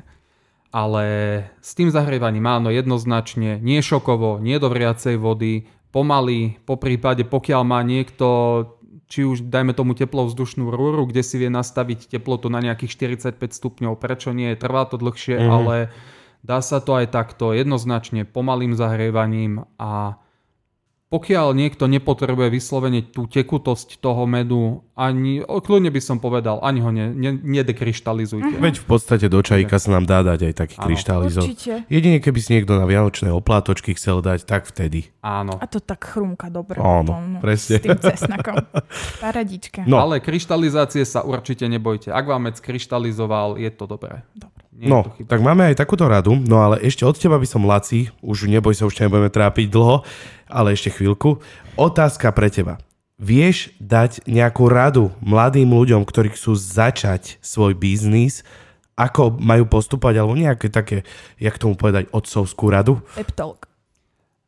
Ale 0.69 1.03
s 1.65 1.73
tým 1.73 1.89
zahrievaním 1.89 2.45
áno, 2.45 2.69
jednoznačne, 2.69 3.57
nie 3.57 3.81
šokovo, 3.81 4.37
nie 4.37 4.61
do 4.61 4.69
vriacej 4.69 5.17
vody, 5.17 5.65
pomaly, 5.89 6.61
po 6.69 6.77
prípade, 6.77 7.25
pokiaľ 7.25 7.61
má 7.65 7.81
niekto 7.81 8.27
či 9.09 9.25
už 9.25 9.49
dajme 9.49 9.73
tomu 9.73 9.97
vzdušnú 10.29 10.69
rúru, 10.69 11.09
kde 11.09 11.25
si 11.25 11.41
vie 11.41 11.49
nastaviť 11.49 12.13
teplotu 12.13 12.47
na 12.53 12.61
nejakých 12.61 13.17
45 13.17 13.41
stupňov. 13.41 13.97
Prečo 13.97 14.29
nie? 14.37 14.53
Trvá 14.53 14.85
to 14.85 15.01
dlhšie, 15.01 15.41
mm. 15.41 15.49
ale 15.49 15.75
dá 16.45 16.61
sa 16.61 16.77
to 16.77 16.93
aj 16.93 17.09
takto 17.09 17.51
jednoznačne 17.57 18.29
pomalým 18.29 18.77
zahrievaním 18.77 19.65
a 19.81 20.21
pokiaľ 21.09 21.57
niekto 21.57 21.89
nepotrebuje 21.89 22.53
vyslovene 22.53 23.01
tú 23.01 23.25
tekutosť 23.25 23.97
toho 23.97 24.29
medu, 24.29 24.85
ani, 24.93 25.41
kľudne 25.41 25.89
by 25.89 25.97
som 25.97 26.21
povedal, 26.21 26.61
ani 26.61 26.85
ho 26.85 26.93
ne, 26.93 27.09
ne, 27.09 27.33
nedekryštalizujte. 27.33 28.61
Veď 28.61 28.77
v 28.77 28.85
podstate 28.85 29.25
do 29.25 29.41
čajíka 29.41 29.81
sa 29.81 29.97
nám 29.97 30.05
dá 30.05 30.21
dať 30.21 30.39
aj 30.45 30.53
taký 30.53 30.75
kryštalizov. 30.77 31.49
Jedine 31.89 32.21
keby 32.21 32.39
si 32.45 32.49
niekto 32.53 32.77
na 32.77 32.85
vianočné 32.85 33.33
oplátočky 33.33 33.97
chcel 33.97 34.21
dať, 34.21 34.45
tak 34.45 34.69
vtedy. 34.69 35.09
Áno. 35.25 35.57
A 35.57 35.65
to 35.65 35.81
tak 35.81 36.05
chrumka 36.05 36.53
dobre. 36.53 36.77
Áno, 36.77 37.17
no, 37.17 37.41
presne. 37.41 37.81
S 37.81 37.89
tým 37.89 37.97
cesnakom. 37.97 38.61
Paradička. 39.25 39.89
No. 39.89 39.97
Ale 39.97 40.21
kryštalizácie 40.21 41.09
sa 41.09 41.25
určite 41.25 41.65
nebojte. 41.65 42.13
Ak 42.13 42.29
vám 42.29 42.53
med 42.53 42.61
kryštalizoval, 42.61 43.57
je 43.57 43.73
to 43.73 43.89
dobré. 43.89 44.21
Dobre. 44.37 44.58
Nie 44.79 44.87
no, 44.87 45.11
tak 45.27 45.43
máme 45.43 45.67
aj 45.67 45.75
takúto 45.75 46.07
radu, 46.07 46.39
no 46.39 46.63
ale 46.63 46.79
ešte 46.79 47.03
od 47.03 47.11
teba 47.19 47.35
by 47.35 47.43
som, 47.43 47.67
Laci, 47.67 48.15
už 48.23 48.47
neboj 48.47 48.71
sa, 48.71 48.87
už 48.87 48.95
ťa 48.95 49.11
nebudeme 49.11 49.27
trápiť 49.27 49.67
dlho, 49.67 50.07
ale 50.47 50.71
ešte 50.71 50.95
chvíľku. 50.95 51.43
Otázka 51.75 52.31
pre 52.31 52.47
teba. 52.47 52.79
Vieš 53.19 53.75
dať 53.83 54.23
nejakú 54.23 54.71
radu 54.71 55.11
mladým 55.19 55.67
ľuďom, 55.67 56.07
ktorí 56.07 56.31
chcú 56.31 56.55
začať 56.55 57.35
svoj 57.43 57.75
biznis, 57.75 58.47
ako 58.95 59.35
majú 59.35 59.67
postúpať, 59.67 60.15
alebo 60.15 60.39
nejaké 60.39 60.71
také, 60.71 61.03
jak 61.35 61.59
tomu 61.59 61.75
povedať, 61.75 62.07
otcovskú 62.15 62.71
radu? 62.71 63.03
Pep 63.19 63.35
talk. 63.35 63.67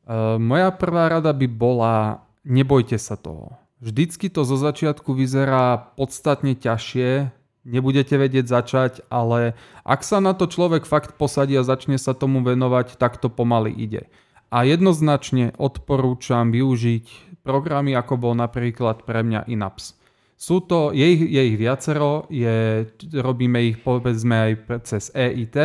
Uh, 0.07 0.39
moja 0.39 0.71
prvá 0.71 1.11
rada 1.11 1.35
by 1.35 1.47
bola, 1.51 2.23
nebojte 2.47 2.95
sa 2.95 3.19
toho. 3.19 3.51
Vždycky 3.83 4.31
to 4.31 4.47
zo 4.47 4.55
začiatku 4.55 5.11
vyzerá 5.11 5.91
podstatne 5.99 6.55
ťažšie, 6.55 7.40
nebudete 7.63 8.17
vedieť 8.17 8.45
začať, 8.49 8.93
ale 9.09 9.53
ak 9.85 10.01
sa 10.01 10.17
na 10.19 10.33
to 10.33 10.49
človek 10.49 10.85
fakt 10.85 11.17
posadí 11.17 11.53
a 11.57 11.65
začne 11.65 11.97
sa 12.01 12.17
tomu 12.17 12.41
venovať, 12.41 12.97
tak 12.97 13.21
to 13.21 13.29
pomaly 13.29 13.71
ide. 13.73 14.09
A 14.51 14.67
jednoznačne 14.67 15.55
odporúčam 15.55 16.51
využiť 16.51 17.39
programy, 17.45 17.95
ako 17.95 18.13
bol 18.19 18.33
napríklad 18.35 19.07
pre 19.07 19.23
mňa 19.23 19.47
Inaps. 19.47 19.95
Sú 20.41 20.57
to, 20.65 20.89
je 20.89 21.05
ich, 21.05 21.21
je 21.21 21.41
ich 21.53 21.57
viacero, 21.57 22.25
je, 22.33 22.89
robíme 23.13 23.61
ich 23.61 23.77
povedzme 23.85 24.33
aj 24.33 24.51
cez 24.89 25.13
EIT, 25.13 25.57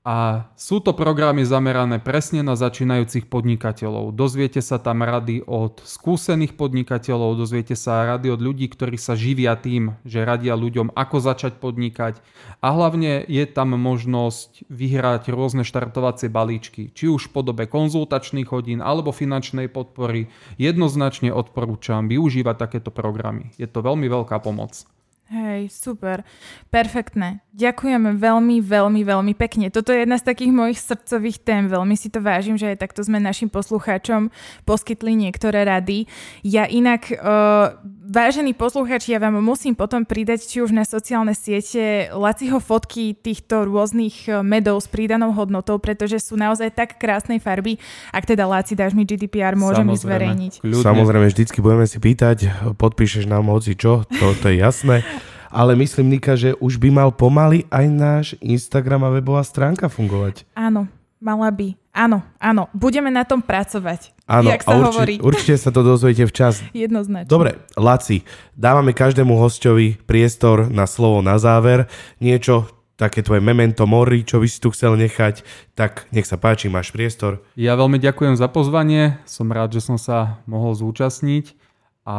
a 0.00 0.48
sú 0.56 0.80
to 0.80 0.96
programy 0.96 1.44
zamerané 1.44 2.00
presne 2.00 2.40
na 2.40 2.56
začínajúcich 2.56 3.28
podnikateľov. 3.28 4.16
Dozviete 4.16 4.64
sa 4.64 4.80
tam 4.80 5.04
rady 5.04 5.44
od 5.44 5.84
skúsených 5.84 6.56
podnikateľov, 6.56 7.36
dozviete 7.36 7.76
sa 7.76 8.16
rady 8.16 8.32
od 8.32 8.40
ľudí, 8.40 8.72
ktorí 8.72 8.96
sa 8.96 9.12
živia 9.12 9.60
tým, 9.60 10.00
že 10.08 10.24
radia 10.24 10.56
ľuďom, 10.56 10.96
ako 10.96 11.16
začať 11.20 11.60
podnikať. 11.60 12.16
A 12.64 12.72
hlavne 12.72 13.28
je 13.28 13.44
tam 13.44 13.76
možnosť 13.76 14.72
vyhrať 14.72 15.28
rôzne 15.36 15.68
štartovacie 15.68 16.32
balíčky, 16.32 16.88
či 16.96 17.04
už 17.12 17.28
v 17.28 17.34
podobe 17.36 17.68
konzultačných 17.68 18.48
hodín 18.48 18.80
alebo 18.80 19.12
finančnej 19.12 19.68
podpory. 19.68 20.32
Jednoznačne 20.56 21.28
odporúčam 21.28 22.08
využívať 22.08 22.56
takéto 22.56 22.88
programy. 22.88 23.52
Je 23.60 23.68
to 23.68 23.84
veľmi 23.84 24.08
veľká 24.08 24.40
pomoc. 24.40 24.80
Hej, 25.30 25.70
super. 25.70 26.26
Perfektné. 26.74 27.38
Ďakujeme 27.54 28.18
veľmi, 28.18 28.58
veľmi, 28.58 29.02
veľmi 29.06 29.34
pekne. 29.38 29.70
Toto 29.70 29.94
je 29.94 30.02
jedna 30.02 30.18
z 30.18 30.26
takých 30.26 30.50
mojich 30.50 30.82
srdcových 30.82 31.38
tém. 31.46 31.70
Veľmi 31.70 31.94
si 31.94 32.10
to 32.10 32.18
vážim, 32.18 32.58
že 32.58 32.74
aj 32.74 32.82
takto 32.82 33.06
sme 33.06 33.22
našim 33.22 33.46
poslucháčom 33.46 34.34
poskytli 34.66 35.14
niektoré 35.14 35.62
rady. 35.62 36.10
Ja 36.42 36.66
inak, 36.66 37.14
uh, 37.14 37.78
vážení 38.10 38.58
poslucháči, 38.58 39.14
ja 39.14 39.22
vám 39.22 39.38
musím 39.38 39.78
potom 39.78 40.02
pridať, 40.02 40.50
či 40.50 40.66
už 40.66 40.74
na 40.74 40.82
sociálne 40.82 41.30
siete, 41.38 42.10
Laciho 42.10 42.58
fotky 42.58 43.14
týchto 43.14 43.70
rôznych 43.70 44.26
e, 44.26 44.42
medov 44.42 44.82
s 44.82 44.90
prídanou 44.90 45.30
hodnotou, 45.30 45.78
pretože 45.78 46.18
sú 46.18 46.34
naozaj 46.34 46.74
tak 46.74 46.98
krásnej 46.98 47.38
farby. 47.38 47.78
Ak 48.10 48.26
teda 48.26 48.50
Laci 48.50 48.74
dáš 48.74 48.98
mi 48.98 49.06
GDPR, 49.06 49.54
môžem 49.54 49.86
ich 49.94 50.02
zverejniť. 50.02 50.52
Kľudne. 50.58 50.82
Samozrejme, 50.82 51.26
vždycky 51.30 51.62
budeme 51.62 51.86
si 51.86 52.02
pýtať, 52.02 52.50
podpíšeš 52.74 53.30
nám 53.30 53.46
hoci 53.46 53.78
čo, 53.78 54.02
to, 54.10 54.34
to 54.42 54.50
je 54.50 54.58
jasné 54.58 55.06
ale 55.50 55.74
myslím, 55.76 56.14
Nika, 56.14 56.38
že 56.38 56.54
už 56.62 56.78
by 56.78 56.88
mal 56.94 57.10
pomaly 57.10 57.66
aj 57.68 57.86
náš 57.90 58.26
Instagram 58.38 59.04
a 59.04 59.10
webová 59.10 59.42
stránka 59.42 59.90
fungovať. 59.90 60.46
Áno, 60.54 60.86
mala 61.18 61.50
by. 61.50 61.74
Áno, 61.90 62.22
áno, 62.38 62.70
budeme 62.70 63.10
na 63.10 63.26
tom 63.26 63.42
pracovať. 63.42 64.14
Áno, 64.30 64.46
jak 64.46 64.62
sa 64.62 64.72
a 64.72 64.78
urči, 64.78 64.86
hovorí. 64.86 65.14
určite 65.18 65.58
sa 65.58 65.74
to 65.74 65.82
dozviete 65.82 66.22
včas. 66.30 66.62
Jednoznačne. 66.72 67.26
Dobre, 67.26 67.58
Laci, 67.74 68.22
dávame 68.54 68.94
každému 68.94 69.34
hostovi 69.34 69.98
priestor 70.06 70.70
na 70.70 70.86
slovo 70.86 71.18
na 71.18 71.34
záver. 71.42 71.90
Niečo, 72.22 72.70
také 72.94 73.26
tvoje 73.26 73.42
memento 73.42 73.88
mori, 73.90 74.22
čo 74.22 74.38
by 74.38 74.46
si 74.46 74.62
tu 74.62 74.70
chcel 74.70 74.94
nechať, 75.00 75.42
tak 75.72 76.06
nech 76.14 76.28
sa 76.28 76.38
páči, 76.38 76.70
máš 76.70 76.92
priestor. 76.92 77.40
Ja 77.56 77.74
veľmi 77.74 77.96
ďakujem 77.96 78.36
za 78.36 78.46
pozvanie, 78.46 79.18
som 79.26 79.48
rád, 79.48 79.74
že 79.74 79.82
som 79.82 79.96
sa 79.96 80.44
mohol 80.46 80.76
zúčastniť 80.76 81.56
a 82.04 82.16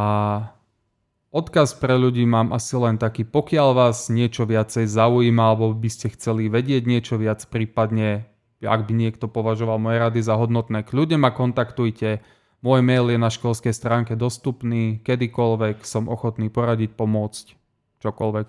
Odkaz 1.31 1.79
pre 1.79 1.95
ľudí 1.95 2.27
mám 2.27 2.51
asi 2.51 2.75
len 2.75 2.99
taký, 2.99 3.23
pokiaľ 3.23 3.71
vás 3.71 4.11
niečo 4.11 4.43
viacej 4.43 4.83
zaujíma, 4.83 5.55
alebo 5.55 5.71
by 5.71 5.87
ste 5.87 6.11
chceli 6.11 6.51
vedieť 6.51 6.83
niečo 6.83 7.15
viac, 7.15 7.47
prípadne 7.47 8.27
ak 8.61 8.85
by 8.85 8.93
niekto 8.93 9.25
považoval 9.31 9.79
moje 9.81 9.97
rady 9.97 10.19
za 10.21 10.37
hodnotné, 10.37 10.85
kľudne 10.85 11.17
ma 11.17 11.33
kontaktujte. 11.33 12.21
Môj 12.61 12.85
mail 12.85 13.09
je 13.09 13.17
na 13.17 13.33
školskej 13.33 13.73
stránke 13.73 14.13
dostupný, 14.13 15.01
kedykoľvek 15.01 15.81
som 15.81 16.05
ochotný 16.05 16.53
poradiť, 16.53 16.93
pomôcť, 16.93 17.57
čokoľvek. 18.05 18.47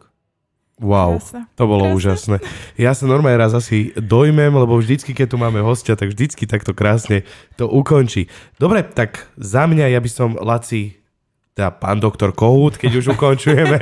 Wow, 0.82 1.22
to 1.54 1.64
bolo 1.64 1.86
Krásne. 1.86 1.96
úžasné. 1.96 2.36
Ja 2.74 2.92
sa 2.92 3.06
normálne 3.06 3.38
raz 3.38 3.54
asi 3.54 3.94
dojmem, 3.94 4.50
lebo 4.50 4.74
vždycky, 4.76 5.14
keď 5.14 5.32
tu 5.32 5.36
máme 5.38 5.62
hostia, 5.62 5.94
tak 5.94 6.10
vždycky 6.10 6.44
takto 6.50 6.74
krásne 6.74 7.22
to 7.54 7.70
ukončí. 7.70 8.26
Dobre, 8.58 8.82
tak 8.82 9.30
za 9.38 9.70
mňa 9.70 9.94
ja 9.94 10.00
by 10.02 10.10
som 10.10 10.34
Laci 10.34 11.01
teda 11.52 11.68
pán 11.68 12.00
doktor 12.00 12.32
Kohút, 12.32 12.80
keď 12.80 13.04
už 13.04 13.06
ukončujeme, 13.16 13.76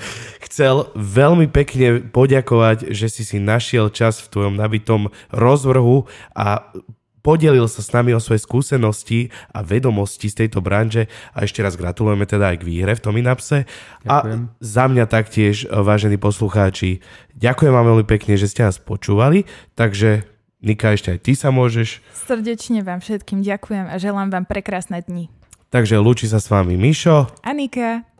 chcel 0.50 0.90
veľmi 0.98 1.46
pekne 1.46 2.02
poďakovať, 2.02 2.90
že 2.90 3.06
si 3.06 3.22
si 3.22 3.38
našiel 3.38 3.94
čas 3.94 4.18
v 4.18 4.30
tvojom 4.34 4.54
nabitom 4.58 5.06
rozvrhu 5.30 6.10
a 6.34 6.66
podelil 7.22 7.70
sa 7.70 7.80
s 7.80 7.94
nami 7.94 8.10
o 8.10 8.20
svoje 8.20 8.42
skúsenosti 8.42 9.30
a 9.54 9.62
vedomosti 9.62 10.26
z 10.26 10.44
tejto 10.44 10.58
branže 10.58 11.06
a 11.30 11.46
ešte 11.46 11.62
raz 11.62 11.78
gratulujeme 11.78 12.26
teda 12.26 12.52
aj 12.52 12.56
k 12.58 12.66
výhre 12.66 12.92
v 12.98 13.02
tom 13.06 13.14
Inapse. 13.14 13.64
A 14.02 14.42
za 14.58 14.84
mňa 14.90 15.06
taktiež, 15.06 15.70
vážení 15.70 16.18
poslucháči, 16.18 17.00
ďakujem 17.38 17.72
vám 17.72 17.86
veľmi 17.94 18.06
pekne, 18.10 18.34
že 18.34 18.50
ste 18.50 18.66
nás 18.66 18.82
počúvali, 18.82 19.46
takže 19.78 20.26
Nika, 20.62 20.94
ešte 20.94 21.14
aj 21.14 21.20
ty 21.26 21.32
sa 21.34 21.50
môžeš. 21.50 22.02
Srdečne 22.14 22.86
vám 22.86 23.02
všetkým 23.02 23.42
ďakujem 23.42 23.90
a 23.90 23.98
želám 23.98 24.30
vám 24.30 24.46
prekrásne 24.46 25.02
dni. 25.02 25.26
Takže 25.72 25.96
lúči 25.96 26.28
sa 26.28 26.36
s 26.36 26.52
vami 26.52 26.76
Mišo. 26.76 27.32
Anika. 27.40 28.11